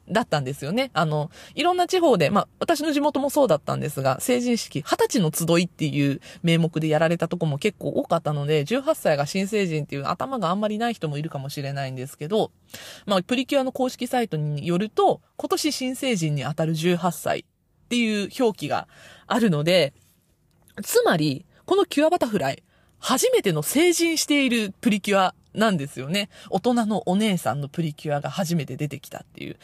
[0.10, 0.92] だったんですよね。
[0.94, 12.52] あの、いろんな地方で、まあ、私の地元もそうだったんですが、成人式、20歳の集いっていう名目でやられたとこも結構多かったので、18歳が新成人っていう頭があんまりない人もいるかもしれないんですけど、
[13.06, 18.88] まあ、プリキュアの公式サイトによると、今年新成人に当たる18歳っていう表記が
[19.28, 19.94] あるので、
[20.84, 22.64] つまり、このキュアバタフライ、
[23.00, 26.30] 初めての成人しているプリキュアなんですよね。
[26.50, 29.58] 大人のお姉さんのプリキュアが初めて出てきたっていう。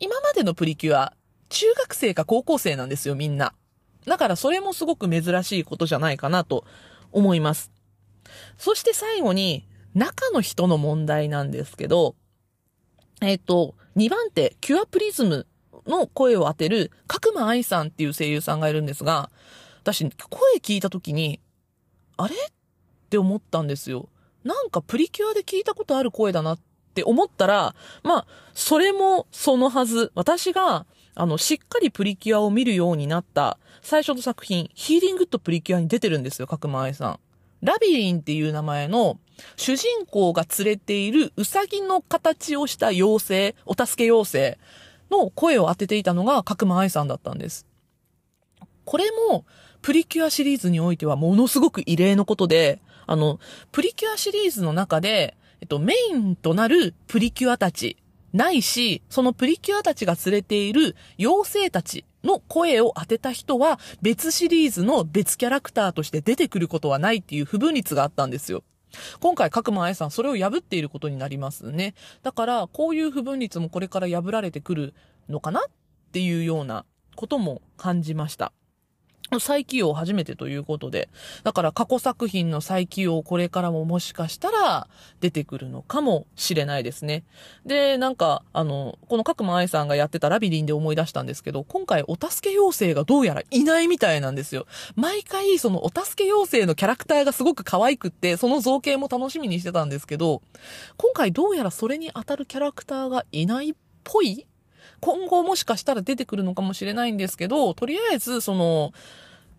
[0.00, 1.14] 今までのプリキュア、
[1.50, 3.52] 中学生か高校生なんですよ、みんな。
[4.06, 6.64] だからそれもすごく珍しいことじゃないかなと
[7.12, 7.70] 思います。
[8.56, 12.16] そして最後に、中の人の問題なんですけど、
[13.20, 15.46] えっ、と、2番手、キュアプリズム
[15.86, 19.30] の声を当てる角間愛さんっていう声優さんがいるんですが、
[19.82, 21.40] 私、声聞いた時に、
[22.16, 22.34] あれ？
[22.34, 22.38] っ
[23.10, 24.08] て思ったんですよ。
[24.44, 30.12] なんかプリキュアで聞いたことある声だなっって思ったら、まあ、それもそのはず。
[30.14, 37.20] 私が、あの、しっかりプリキュアを見るようになった最初の作品、ヒーリングとプリキュアに出てるんですよ、角間愛さん。
[37.62, 39.18] ラビリンっていう名前の
[39.56, 44.58] 主人公が連れているウサギの形をした妖精、お助け妖精
[45.10, 47.66] の声を当てていたのが角間愛さんだったんです。
[48.84, 49.44] これも
[49.82, 53.40] プリキュアシリーズにおいてはものすごく異例のことで、あの、
[53.72, 57.96] プリキュアシリーズの中でえっと、メインとなるプリキュアたち、
[58.32, 68.62] ないし、そのプリキュアたちが連れている妖精たちの声を当てた人は別シリーズの別キャラクターとして出てくることはないっていう不分率があったんですよ。
[69.20, 71.94] 今回、角間愛さん、それを破っていることになりますね。
[72.22, 74.94] だから、こういう不分率もこれから破られてくる
[75.28, 75.62] のかなっ
[76.12, 76.84] ていうような
[77.14, 78.52] ことも感じました。
[79.38, 81.08] 再起用初めてということで、
[81.44, 84.88] だから過去作品の再起用これからももしかしたら
[85.20, 87.22] 出てくるのかもしれないですね。
[87.64, 94.66] で、なんか、あの、この角間愛さんがやってたラビリンで思い出したんですけど、今回お助け妖精がどうやらいないみたいなんですよ。
[94.96, 100.42] 毎回そのお助け妖精のキャラクターがすごく可愛くって、その造形も楽しみにしてたんですけど、
[100.96, 104.46] 今回どうやらそれに当たるキャラクターがいないっぽい
[105.00, 108.92] 今後もしかしたら出てくるのかもしれないんですけど、とりあえずその、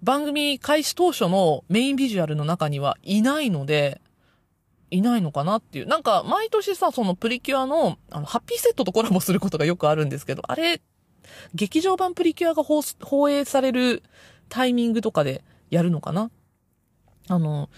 [0.04, 4.02] 番組開始当初のメインビジュアルの中にはいないので、
[4.90, 5.86] いないのかなっていう。
[5.86, 10.82] なんか、毎年さ、そのプリキュアの、あの、ハッピーセットとコラボすることがよくあるんですけど、あれ、
[11.54, 14.04] 劇場版プリキュアが放映される
[14.50, 16.30] タイミングとかでやるのかな？
[17.30, 17.70] あの、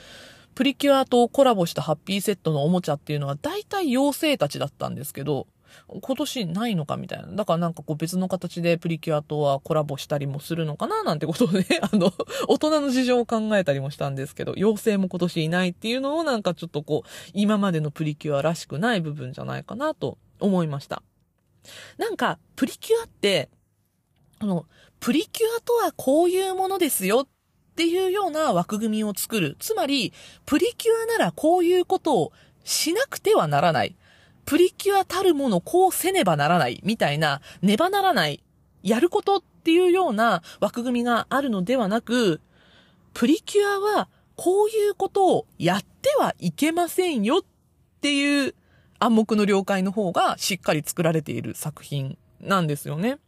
[0.56, 5.46] プリキュアとコラボしたハッピーセットのおもちゃっていうのは大体妖精たちだったんですけど、
[6.02, 7.28] 今年ないのかみたいな。
[7.28, 12.12] だからなんかこう別の形でプリキュアとはコラボしたりもするのかななんてことで、 あの、
[12.48, 21.04] 大人の事情を考えたりもしたんですけど、妖精も今年いないっていうのをなんかちょっとこう、今までのプリキュアらしくない部分じゃないかなと思いました。
[21.98, 23.50] なんか、プリキュアって、
[24.40, 24.66] あの、
[25.00, 27.28] プリキュアとはこういうものですよっ
[27.76, 29.56] ていうような枠組みを作る。
[29.60, 30.14] つまり、
[30.46, 32.32] プリキュアならこういうことを
[32.64, 33.96] しなくてはならない。
[34.46, 38.44] プリキュアたるものこうせねばならないみたいな、ねばならない、
[38.82, 42.42] やることっていうような枠組みがあるのではなく、
[43.14, 47.42] プリキュアはこういうことをやってはいけませんよっ
[48.02, 48.56] ていう
[49.00, 53.20] 暗黙の了解の方がしっかり作られている作品なんですよね。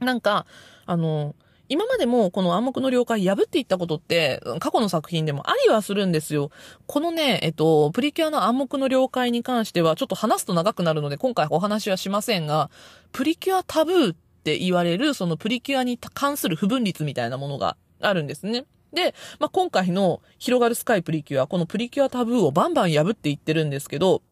[0.00, 0.46] なんか、
[0.86, 1.34] あの、
[1.68, 6.50] 今までもこの暗黙の了解破っていったことって過去の作品でもありはするんですよ。
[6.86, 12.70] このね、えっと、プリキュアの暗黙の了解に関してはちょっと話すと長くなるので今回お話はしませんが、
[13.12, 18.66] プリキュアタブーって言われるそのプリキュアに関する不分率みたいなものがあるんですね。
[18.92, 24.22] で、まあ、今回の広がるスカイプリキュア、このプリキュアタブーをバンバン破っていってるんですけど、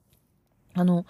[0.74, 1.04] あの、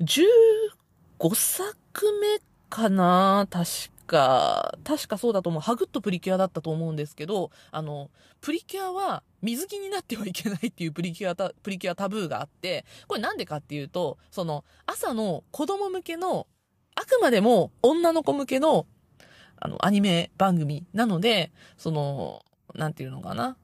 [0.00, 1.76] 15作
[2.20, 3.66] 目かな確
[4.06, 5.62] か、確かそうだと思う。
[5.62, 16.46] ハグッとプリキュアだったと思うんですけど、あの、プリキュアは水着になってはいけないっていうプリキュア、プリキュアタブーがあって、これなんでかっていうと、その、朝の子供向けの、
[16.94, 18.86] あくまでも女の子向けの、
[19.60, 22.42] あの、アニメ番組なので、その、
[22.74, 23.56] なんていうのかな。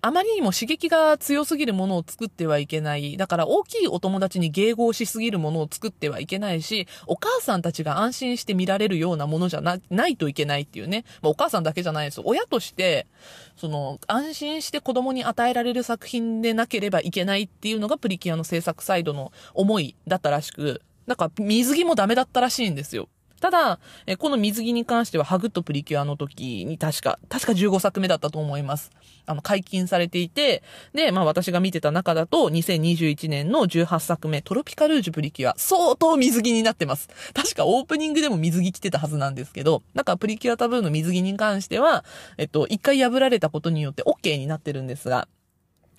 [0.00, 3.16] あまりにも刺激が強すぎるものを作ってはいけない。
[3.16, 11.04] だから大きいお友達に迎合しすぎるものを作ってはいけないし、お母さんたちが安心して見られるようなものじゃな、ないといけないっていうね。
[11.20, 12.20] まあ、お母さんだけじゃないです。
[12.24, 13.08] 親として、
[13.56, 23.08] その、安心して子供に与えられる作品でなければいけないっていうのがプリキュアの制作サイドの思いだったらしく、なんか水着もダメだったらしいんですよ。
[23.40, 28.90] ただ、えこの水着に関してはハグとプリキュアの時に確か、確か15作目だったと思います。
[29.26, 30.62] あの、解禁されていて、
[30.94, 37.08] で、まあ私が見てた中だと、2021年の18作目、トロピカルージュプリキュア、相当水着になってます。
[37.34, 42.04] 確かオープニングでも水着着てたはずなんですけど、だかプリキュアタブーの水着に関しては、
[42.38, 45.28] えっと、一回破られたことによって OK になってるんですが、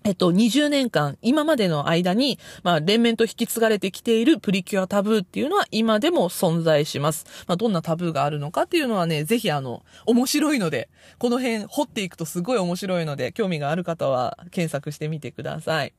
[0.05, 7.25] えっと、20年間、今までの間に、まあ、連綿と引き継がれてきているプリキュアタブーっていうのは今でも存在します。
[7.47, 15.93] まあ、どんなタブーがあるのかっていうのはね、ぜひあの、面白いので、この辺掘っていくとすごい面白いので、興味がある方は検索してみてください。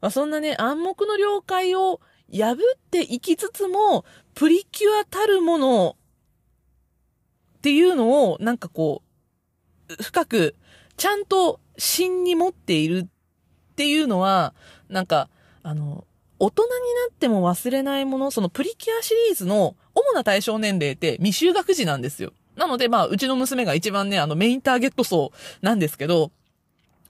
[0.00, 2.00] まあ、そんなね、暗黙の了解を
[2.32, 5.96] 破っていきつつも、プリキュアたるもの
[7.58, 9.02] っていうのを、なんかこ
[9.88, 10.56] う、深く、
[10.96, 14.52] ちゃんと芯に持っているっていうのは、
[14.90, 15.30] なんか、
[15.62, 16.04] あの、
[16.38, 16.76] 大人にな
[17.10, 22.32] っても忘れないもの、そのプリキュアシリーズの主な対象年齢って未就学児なんですよ。
[22.54, 26.30] なので、まあ、うちの娘が一番ね、あの、メインターゲット層なんですけど、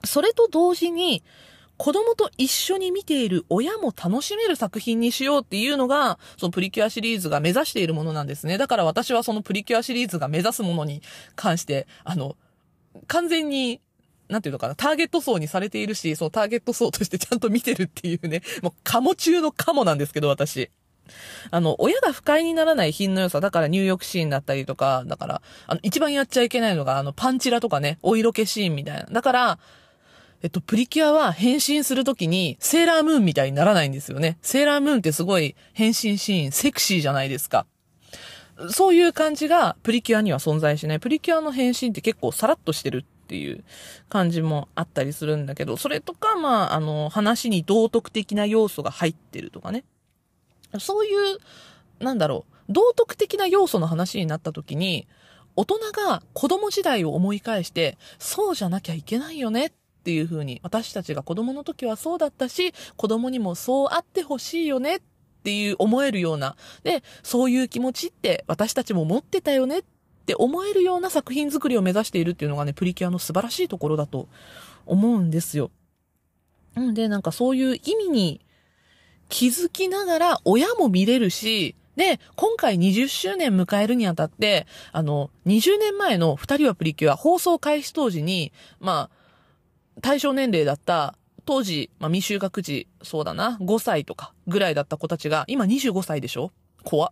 [0.05, 1.21] それと同時に、
[1.77, 8.57] 子供と一緒に見ている親も楽しめる作品にしようっていうのが、そのプリキュアシリーズが目指しているものなんですね。
[8.57, 11.01] だから私はそのプリキュアシリーズが目指すものに
[11.35, 12.37] 関して、あの、
[13.07, 13.81] 完全に
[14.31, 20.71] なんていうのかな、ターゲット層にされているし、そのターゲット層としてちゃんと見てるっていうね、 もうカモ中のカモなんですけど、私。
[21.49, 29.03] あの、親が不快にならない品の良さ、だから入浴シーンだったりとか、だから、あの、一番やっちゃいけないのが、あの、パンチラとかね、お色気シーンみたいな。
[29.11, 29.59] だから、
[30.41, 34.37] えっと、プリキュアは変身するときに、セーラームーンみたいにならないんですよね。
[34.41, 37.65] セーラームーンってすごい変身シーン、セクシーじゃないですか。
[38.69, 40.99] そういう感じがプリキュアには存在しない。
[40.99, 43.63] プリキュアの変身って結構さらっとしてるっていう
[44.09, 49.85] 感じもあったりするんだけど、それとか、まあ、あの、話に道徳的な要素が入ってるとかね。
[50.79, 51.37] そういう、
[52.03, 55.07] なんだろう、道徳的な要素の話になった時に、
[55.55, 59.71] 大人が子供時代を思い返して、そうじゃなきゃいけないよねっ
[60.03, 65.01] ていう風に、私たちが子供の時はそうだったし、子供にもそうあってほしいよねっ
[65.45, 69.83] ていう思えるような、で、そういう気持ちって私たちも持ってたよねっ
[70.21, 74.27] って思えるような作品作りを目指しているっていうのがね、プリキュアの素晴らしいところだと
[74.85, 75.71] 思うんですよ。
[76.79, 78.41] んで、なんかそういう意味に
[79.29, 91.15] 気づきながら親も見れるし、で、今回20周年迎えるにあたって、あの、20年前の二人はプリキュア放送開始当時に、まあ、対象年齢だった
[91.45, 96.51] 当時、まあ、未就学児、そうだな、5歳とかぐらいだった子たちが、今25歳でしょ？
[96.83, 97.11] 怖っ。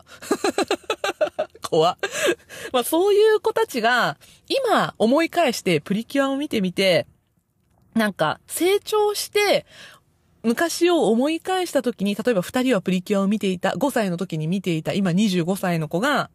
[1.69, 1.97] 怖
[2.73, 4.17] まあそういう子たちが、
[4.47, 7.07] 今思い返してプリキュアを見てみて、
[7.93, 9.65] なんか成長して、
[10.41, 16.29] 昔を思い返した時に、例えば二人はプリキュアを見ていた、5歳の時に見ていた、今25歳の子が、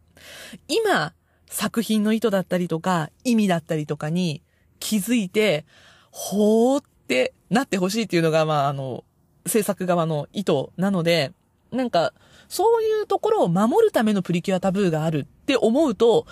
[0.67, 1.13] 今、
[1.47, 4.43] 作品の意図だったりとか、意味だったりとかに
[4.79, 5.65] 気づいて、
[6.11, 9.03] ほーってなってほしいっていうのが、まあ、あの、
[9.47, 11.33] 制作側の意図なので、
[11.71, 12.13] なんか、
[12.47, 16.25] そういうところを守るためのプリキュアタブーがあるって思うと、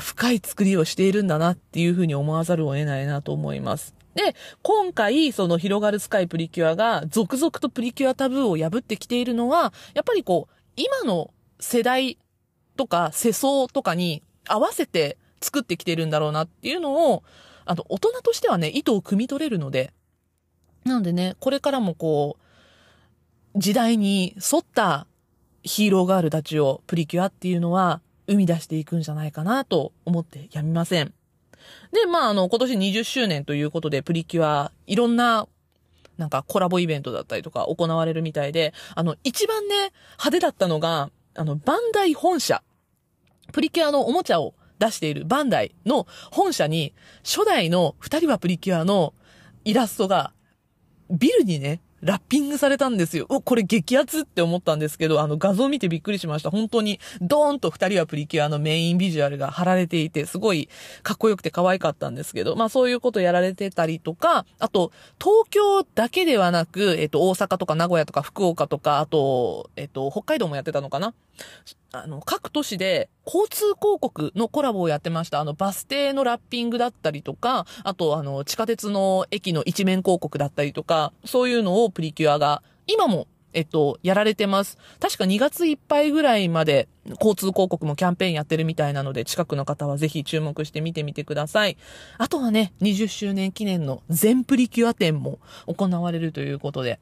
[0.00, 3.94] 深い作りをしているんだなっていうふうに思わざるを得ないなと思います。
[4.14, 12.18] で、今回、その広がるスカイプリキュアが続々とプリキュアタブーを破ってきているのは、やっぱりこう、今の世代
[12.76, 17.22] とか世相とかに合わせて作ってきてるんだろうなっていうのを、
[17.64, 19.92] あの、大人としてはね、意図を汲み取れるので、
[20.84, 22.38] なのでね、これからもこ
[23.54, 25.06] う、時代に沿った
[25.68, 31.12] ヒーローガールたちをプリキュアっていうのは生み出していくんじゃないかなと思ってやみません。
[31.92, 35.46] で、まあ、あの、今年20周年ということで、プリキュア、いろんな、
[36.16, 42.62] なんかコラボイベントだったりとか行われるみたいで、あの、一番ね、派手だったのが、あの、バンダイ本社。
[43.52, 46.94] プリキュアのおもちゃを出しているバンダイの本社に、
[47.24, 49.12] 初代の二人はプリキュアの
[49.64, 50.32] イラストが、
[51.10, 53.26] ビルにね、ラッピングされたんですよ。
[53.28, 56.50] お、これ激アツって思ったんですけど、あの画像見てびっくりしました。
[56.50, 60.68] 本当に、ドーンと二人はプリキュアのメインビジュアルが貼られていて、すごい
[61.02, 71.14] かっこよくて可愛かったんですけど、まあそういうことやられてたりとか、あと、東京だけではなく、えっと、大阪とか名古屋とか福岡とか、あと、えっと、北海道もやってたのかな？
[71.92, 75.40] あの、各都市で交通広告のコラボをやってました。
[75.40, 84.76] あの、バス停のラッピングだったりとか、あと、あの、地下鉄の駅の一面広告だったりとか、そういうのをプリキュアが、今も、えっと、やられてます。
[85.00, 91.78] 確か2月いっぱいぐらいまで交通広告もキャンペーンやってるみたいなので、近くの方はぜひ注目して見てみてください。
[92.18, 97.00] あとはね、20周年記念の全プリキュア展も行われるということで、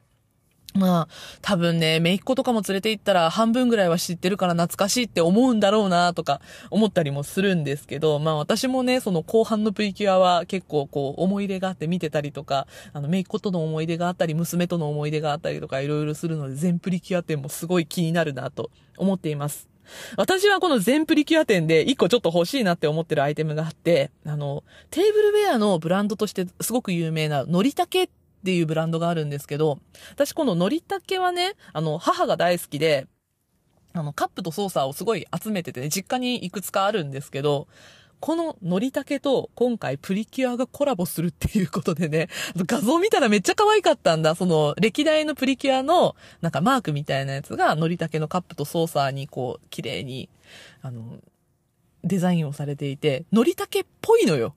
[0.76, 1.08] まあ、
[1.42, 19.68] 多分ね、めいっ子とかも連れて行ったら半分ぐらいは知ってるから懐かしいって思うんだろうなとか思ったりもするんですけど、まあ私もね、その後半のプリキュアは結構こう思い出があって見てたりとか、あのめいっ子との思い出があったり、娘との思い出があったりとかいろいろするので全プリキュア展もすごい気になるなと思っています。
[20.16, 28.08] 私はこの全プリキュア店で一個ちょっと欲しいなって思ってるアイテムがあって、あの、テーブルウェアのブランドとしてすごく有名なのりたけっ
[28.46, 29.80] っていうブランドがあるんですけど、
[30.12, 33.08] 私こののりたけはね、あの、母が大好きで、
[33.92, 37.66] あの、カップとソーサーをすごい集めててね、実家にいくつかあるんですけど、
[38.20, 44.36] こののりたけと今回プリキュアがコラボするっていうことでね、画像見たらめっちゃ可愛かったんだ。
[44.36, 50.28] その歴代のプリキュアのなんかマークみたいなやつがのりたけのカップとソーサーにこう綺麗に
[50.82, 51.18] あの
[52.04, 54.54] デザインをされていて、のりたけっぽいのよ。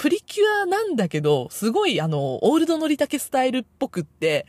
[0.00, 4.46] プリキュアなんだけど、すごいあの、オールドのりたけスタイルっぽくって、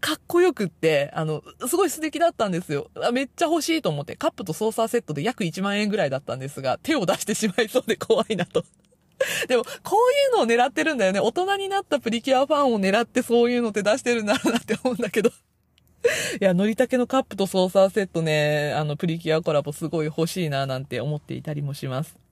[0.00, 2.90] かっこよくって、あの、すごい素敵だったんですよ。
[3.12, 8.64] めっちゃ欲しいと思って、カップとソーサーセットで約1万円ぐらいだったんですが、手を出してしまいそうで怖いなと。
[9.46, 9.96] でも、こ
[10.34, 11.20] ういうのを狙ってるんだよね。
[11.20, 15.30] 大人になったプリキュアファンを狙ってそういうのって出してるんだろうなって思うんだけど。
[16.42, 22.25] いや、のりたけのカップとソーサーセットね、あの、プリキュアコラボすごい欲しいななんて思っていたりもします。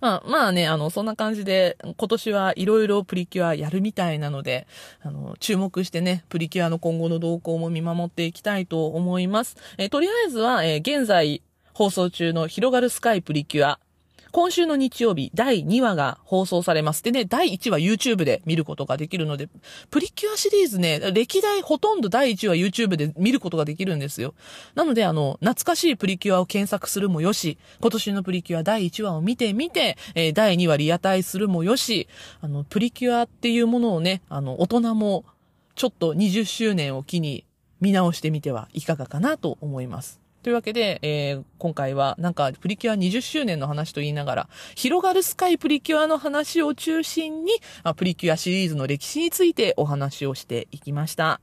[0.00, 4.66] まあ、まあね、あの、そんな感じで、今年はいろいろプリキュアやるみたいなので、
[5.02, 9.56] あの、注目してね、プリキュアの今後の動向も見守っていきたいと思います。
[9.78, 11.42] えとりあえずは、え現在
[11.74, 13.78] 放送中の広がるスカイプリキュア、
[14.32, 17.02] 今週の日曜日、第2話が放送されます。
[17.02, 19.48] でね、第1話 YouTube で見ることができるので、
[19.90, 24.34] プリキュアシリーズね、歴代ほとんど第1話 YouTube で見ることができるんですよ。
[24.74, 32.08] なので、あの、懐かしいプリキュアを検索するもよし、今年のプリキュア第1話を見てみて、えー、第2話リアタイするもよし、
[32.40, 35.24] あの、プリキュアっていうものをね、あの、大人も
[35.74, 37.44] ちょっと20周年を機に
[37.80, 40.19] 見直してみてはいかがかなと思います。
[40.42, 51.40] というわけで、えー、今回はなんかプリキュア20周年の話と言いながら、広がるスカイプリキュアの話を中心に、あプリキュアシリーズの歴史についてお話をしていきました。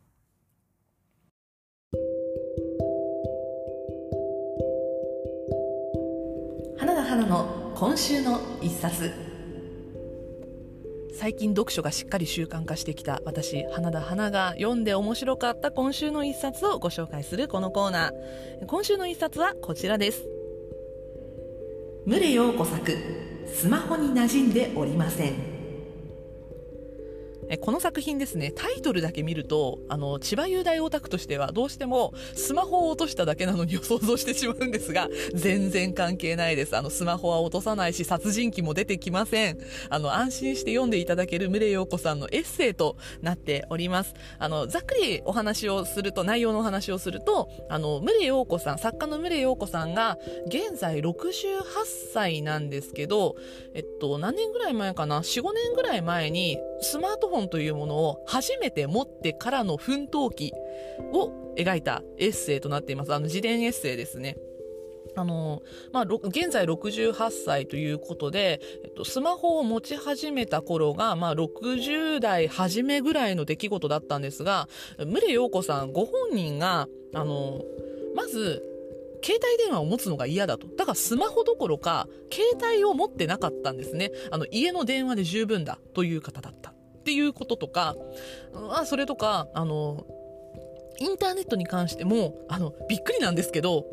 [6.79, 9.26] 花田花の今週の一冊。
[11.19, 18.65] 最近読書がしっかり習慣化してきた私花田花が読んで面白かった今週の一冊をご紹介するこのコーナー。
[18.67, 20.27] 今週の一冊はこちらです。
[22.05, 22.95] 宗陽子作
[23.47, 25.56] スマホに馴染んでおりません。
[27.49, 36.75] えこの作品ですね、タイトルだけ見ると、あの、千葉雄大オタクとしてはどうしてもスマホを落としただけなのにを想像してしまうんですが、全然関係ないです。
[36.75, 39.59] あの、スマホは落とさないし、殺人鬼も出てきません。
[39.89, 44.13] あの、安心して読んでいただける宗陽子さんのエッセイとなっております。
[44.39, 50.17] あの、ざっくりお話をすると、内容のお話をすると、あの、宗陽子さん、作家の宗陽子さんが、
[50.47, 51.63] 現在68
[52.13, 53.35] 歳なんですけど、
[53.73, 60.53] えっと、何年ぐらい前かな ?4、5年ぐらい前に、スマートフォンというものを初めて持ってからの奮闘記
[61.13, 63.13] を描いたエッセイとなっています。
[63.13, 64.37] あの自伝エッセイですね。
[65.15, 74.69] あの、まあ、現在68歳ということで、えっと、スマホを持ち始めた頃が、まあ、60代初めぐらいの出来事だったんですが、
[74.99, 77.61] 牟礼陽子さんご本人が、あの、
[78.15, 78.63] まず、
[79.23, 80.67] 携帯電話を持つのが嫌だと。
[80.67, 84.11] だからスマホどころか、携帯を持ってなかったんですね。
[84.31, 86.71] あの、家の電話で十分だという方だった。
[86.71, 87.95] っていうこととか、
[88.71, 90.05] あそれとか、あの、
[90.99, 93.85] インターネットに関しても、あの、びっくりなんですけど、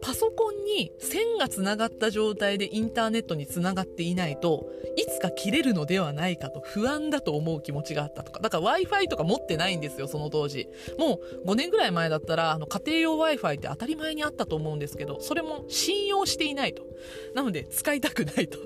[0.00, 8.40] パソコンに線がつながった状態でインターネットにつながっていないといつか切れるのではないかと不安だと思う気持ちがあったとか。
[8.40, 10.68] だから w i f i とか持ってないんですよその当時。
[10.98, 16.82] もう5年ぐらい前だったらあの家庭用 w i f i って当たり前にあったと思うんですけどそれも信用していないと。
[17.34, 18.58] なので使いたくないと。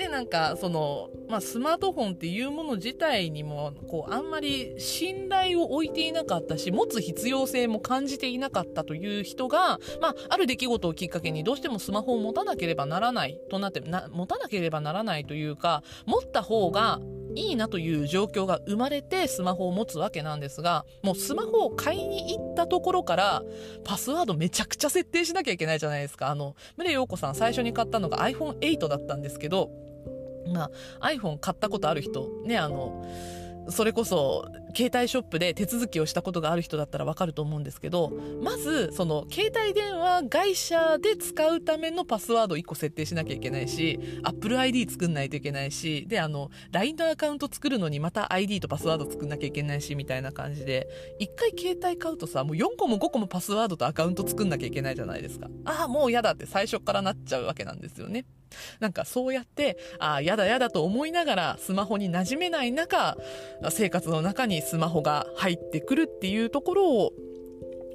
[0.00, 16.98] でなんかその、まあ、スマートフォンっていうもの自体にもこうあんまり信頼を置いていなかったし持つ必要性も感じていなかったという人が、まあ、ある出来事をきっかけにどうしてもスマホを持たなければならないとなってな持たなければならないというか持った方が
[17.36, 23.42] いいなという状況が生まれてスマホを持つわけなんですがもうスマホを買いに行ったところから
[23.84, 26.28] パスワードめちゃくちゃ設定しなきゃいけないじゃないですか。
[26.28, 29.70] あの宗陽子さん最初に買ったのが iPhone8 だったんですけど
[30.52, 30.70] ま
[31.00, 33.04] あ、iPhone 買ったことある人、ね、あの、
[33.68, 50.88] それこそ携帯ショップで手続きをしたことがある人だったらわかると思うんですけどまずその携帯電話会社で使うためのパスワード1個設定しなきゃいけないし AppleID 作んないといけないしであの LINE のアカウント作るのにまた ID とパスワード作んなきゃいけないしみたいな感じで
[51.20, 55.48] 1回携帯買うとさもう4個も5個もパスワードとアカウント作んなきゃいけないじゃないですか。
[55.64, 58.24] ああもう嫌だって最初からなっちゃうわけなんですよね。
[58.80, 63.16] なんかそうやって、ああ、やだやだと思いながらスマホに馴染めない中、
[63.70, 67.12] 生活の中にスマホが入ってくるっていうところを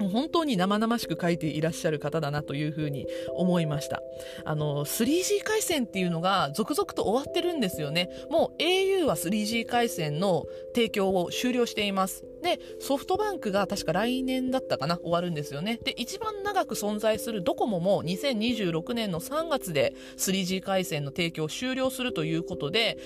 [0.09, 4.01] 本当に生々しく書いていらっしゃる方だなというふうに思いました。
[4.45, 8.09] あの、3G 回線っていうのが続々と終わってるんですよね。
[8.29, 12.25] もう au は 3G 回線の提供を終了しています。
[12.45, 15.79] で、ソフトバンクが確か来年だったかな、終わるんですよね。
[15.83, 22.99] で、一番長く存在するドコモも2026年の3月で 3G 回線の提供を終了するということで、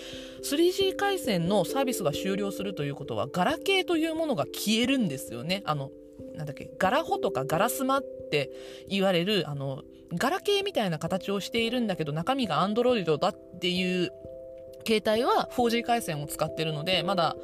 [0.43, 5.61] 3G 回線のサービスが終了するということは、ガラケーというものが消えるんですよね。
[5.65, 5.91] あの、
[6.39, 8.49] なんだっけ、ガラホとかガラスマって
[8.87, 9.83] 言われる、あの、
[10.13, 14.09] ガラケーみたいな形をしているんだけど、中身がアンドロイドだっていう
[14.87, 17.35] 携帯は 4G 回線を使ってるので、まだ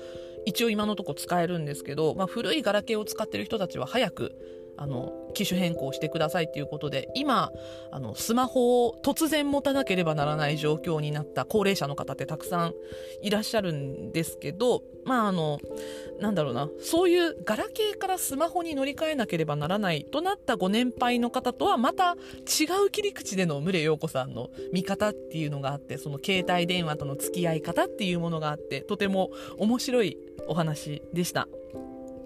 [0.45, 4.31] 一応今のとこ使えるんですけど、まあ、古いガラケーを使ってる人たちは早く
[4.77, 7.51] あの機種変更してくださいということで今
[7.91, 12.73] あのスマホを突然持たなければならない状況になった高齢者の方ってたくさん
[13.21, 15.59] いらっしゃるんですけどまああの
[16.19, 30.17] なんだろうなそういうガラケーからスマホに乗り換えなければならないとなったご年配の方とはまた違う切り口での牟礼陽子さんの見方っていうのがあってその携帯電話との付き合い方っていうものがあってとても面白い
[30.47, 31.47] お話でした。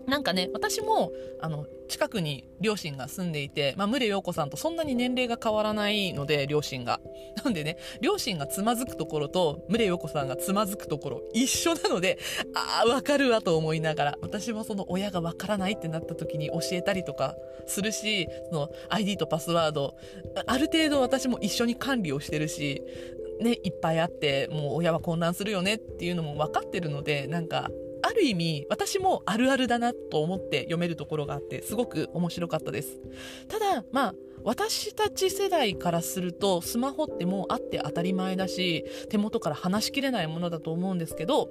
[0.10, 7.00] なんかね、私も、あの、近くに両親が住んでいて、まあ、牟礼陽子さんとそんなに年齢が変わらないので、両親が。
[7.44, 12.20] なんでね、両親がつまずくところと、牟礼陽子さんがつまずくところ、一緒なので、
[12.54, 17.36] ああ、わかるわと思いながら、私もその親がわからないってなった時に教えたりとか
[17.66, 19.96] するし、その ID とパスワード、
[20.46, 22.84] ある程度私も一緒に管理をしてるし、
[23.40, 27.70] ね、いっぱいあって、もう親は混乱するよねっていうのも分かってるので、なんか、
[28.20, 33.00] る意味私もあるあるだなと思って読めるところがあってすごく面白かったです。
[33.48, 41.50] ただまあ私たち世代からするとスマホってもうあって当たり前だし手元から話しきれないものだと思うんですけど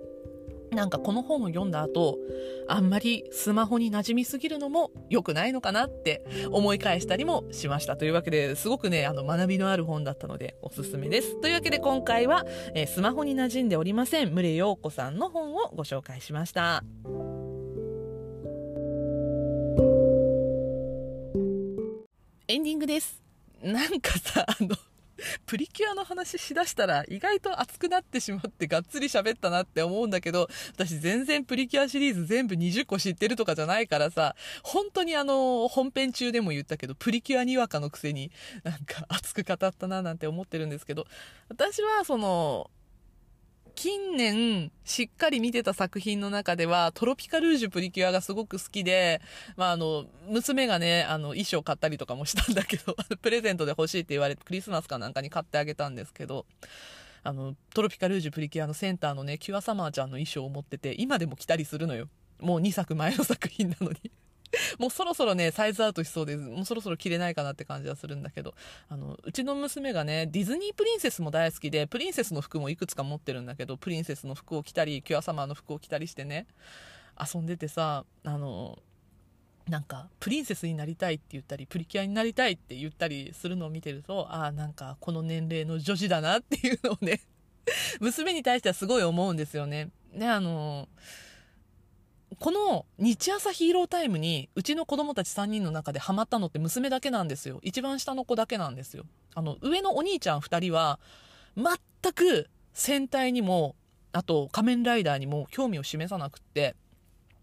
[0.73, 2.19] なんかこの本を読んだ後、
[2.69, 7.97] あんまりスマホに馴染みすぎるのも良くないのかなって思い返したりもしました。
[7.97, 11.41] というわけで、すごくね、あの、学びのある本だったのでおすすめです。
[11.41, 12.45] というわけで今回は、
[12.75, 16.85] えー、スマホに馴染んでおりません、牟礼陽子さんの本をご紹介しました。
[22.51, 23.23] エンディングです。
[23.63, 24.75] なんかさ、あの、
[25.47, 38.31] プリキュアの話しだしたら意外と熱くなってしまってがっつり喋ったなって思うんだけど、私全然プリキュアシリーズ全部20個知ってるとかじゃないからさ、本当にあの、本編中でも言ったけど、プリキュアにわかのくせに
[38.63, 41.07] なんか熱く語ったななんて思ってるんですけど、
[41.49, 42.71] 私はその、
[43.81, 49.21] 近年しっかり見てた作品の中では、トロピカルージュプリキュアがすごく好きで、
[49.57, 56.45] まあ、あの、娘がね、あの、衣装買ったりとかもしたんだけど、 プレゼントで欲しいって言われて、クリスマスかなんかに買ってあげたんですけど、
[57.23, 62.09] あの、トロピカルージュプリキュアのセンターのね、キュアサマーちゃんの衣装を持ってて、今でも着たりするのよ。
[62.41, 64.11] もう2作前の作品なのに
[64.79, 66.39] もうそろそろね、サイズアウトしそうです。
[66.39, 68.55] もうそろそろ着れないかなって感じはするんだけど、
[68.89, 76.47] あの、うちの娘がね、ディズニープリンセスも大好きで、プリンセスの服もいくつか持ってるんだけど、プリンセスの服を着たり、キュアサマーの服を着たりしてね、
[77.19, 78.79] 遊んでてさ、あの、
[79.69, 87.21] なんか、プリンセスになりたいって言ったり、プリキュアになりたいって言ったりするのを見てると、ああ、なんか、この年齢の女児だなっていうのをね、
[88.01, 89.91] 娘に対してはすごい思うんですよね。
[90.13, 90.89] ね、あの、
[92.39, 97.59] この日朝ヒーロータイムにうちの子供たち3人の中でハマったのって娘だけなんですよ。
[97.63, 99.05] 一番下の子だけなんですよ。
[99.35, 100.99] あの、上のお兄ちゃん2人は
[101.57, 103.75] 全く戦隊にも、
[104.13, 106.77] あと仮面ライダーにも興味を示さなくって、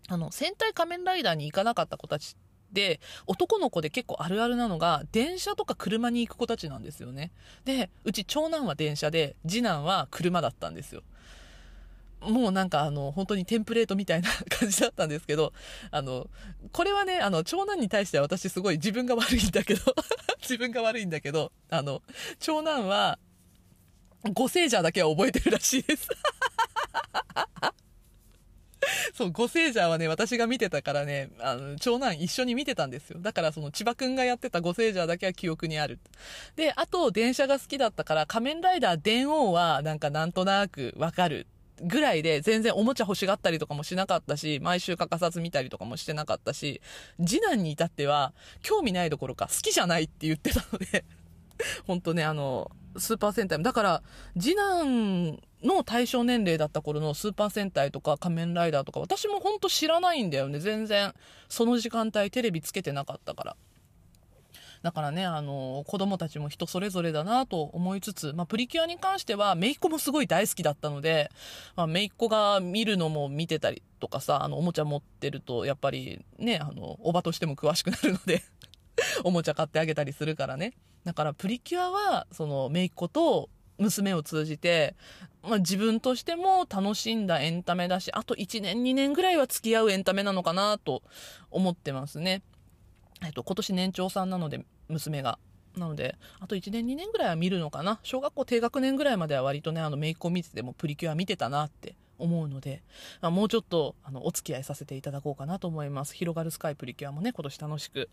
[0.08, 2.38] あの、戦隊仮面ライダーに行かなかった子たち
[2.72, 7.32] で、男の子で結構あるあるなのが、電車とか車に行く子たちなんですよね。
[7.64, 11.02] で、うち長男は電車で、次男は車だったんですよ。
[12.26, 15.54] もうなんかあの、本当にテンプレートみたいな感じだったんですけど、
[15.92, 16.28] あの、
[16.72, 19.96] これはね、あの、長男に対しては私すごい自分が悪いんだけど
[20.42, 22.02] 自分が悪いんだけど、あの、
[22.40, 23.20] 長男は、
[24.34, 26.10] ゴセージャーだけは覚えてるらしいです
[29.14, 33.20] そう、ゴセージャーはね、私が見てたからね、あの、長男一緒に見てたんですよ。
[33.20, 36.00] だからその千葉くんがやってたゴセージャーだけは記憶にある。
[36.56, 41.48] で、あと、電車が好きだったから、仮面ライダー電王はなんかなんとなくわかる
[41.82, 46.82] ぐらいで全然おもちゃ欲しがったりとかもしなかったし、毎週欠かさず見たりとかもしてなかったし、
[47.26, 51.06] 次男に至っては興味ないどころか好きじゃないって言ってたので
[51.88, 54.04] 本当ね、あの、スーパー戦隊も、だから、
[54.40, 60.60] 次男の対象年齢だった頃のスーパー戦隊とか仮面ライダーとか、私も本当知らないんだよね。
[60.60, 61.14] 全然、
[61.50, 63.56] その時間帯テレビつけてなかったから。
[64.86, 71.32] だからね、あの、子供たちも人それぞれだなと思いつつ、まあ、プリキュアに関しては、姪っ子もすごい大好きだったので、
[71.76, 78.44] まあ、姪っ子が見るのも見てたりとかさ、あの、おもちゃ持ってると、やっぱりね、あの、おばとしても詳しくなるので
[79.26, 80.74] おもちゃ買ってあげたりするからね。
[81.04, 84.94] だからプリキュアは、その、姪っ子と娘を通じて、
[85.42, 91.02] まあ、自分としても楽しんだエンタメだし、あと1年2年ぐらいは付き合うエンタメなのかなと
[91.50, 92.44] 思ってますね。
[93.24, 95.40] えっと、今年年長さんなので、娘が。
[95.78, 98.00] なので、あと1年2年ぐらいは見るのかな。
[98.04, 102.82] 小学校低学年ぐらいまでは割とね、あの、メイクを見ててもプリキュア見てたなって思うので、
[103.22, 106.16] まあ、もうちょっと、あの、お付き合いさせていただこうかなと思います。
[106.16, 108.10] 広がるスカイプリキュアもね、今年楽しく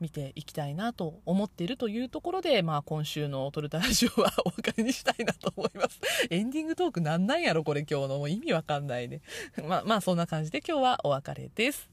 [0.00, 6.00] 見ていきたいなと思っているというところで、まあ今週のトルタラジオはお別れにしたいなと思います。
[6.30, 8.18] エンディングトークなんなんやろこれ今日の。
[8.18, 9.20] もう意味わかんないね。
[9.66, 11.88] まあまあそんな感じで今日はお別れです。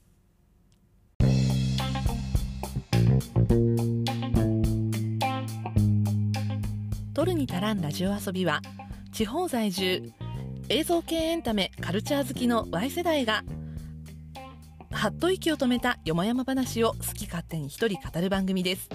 [7.14, 8.62] 取るに足らんラジオ遊びは
[9.12, 10.12] 地方在住
[10.70, 13.44] 映像系エンタメカルチャー好きの Y 世代が
[14.90, 18.88] はっと息を止めたよもやま話を好き勝手に一人語る番組です。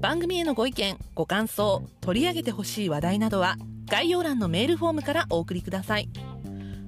[0.00, 6.08] 番組へのご意見ご感想取り上げてほしい話題などは概要欄のメールフォームからお送りください。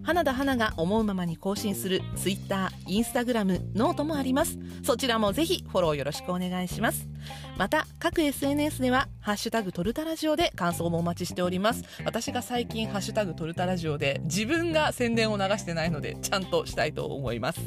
[0.05, 4.59] 花田花が思うままに更新する Twitter、Instagram、 note もあります。
[4.83, 7.09] そちらもぜひフォローよろしくお願いします。
[7.57, 11.85] また、各 SNS では、ハッシュタグトルタラジオで感想もお待ちしております。
[12.05, 17.61] 私が最近、ハッシュタグトルタラジオで自分が宣伝を流してないので、ちゃんとしたいと思います。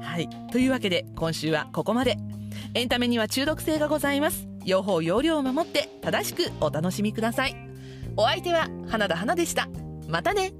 [0.00, 0.28] はい。
[0.52, 2.18] というわけで、今週はここまで。
[2.74, 4.48] エンタメには中毒性がございます。
[4.64, 7.56] 用法、用量を守って正しくお楽しみください。
[8.16, 9.68] お相手は花田花でした。
[10.08, 10.52] またね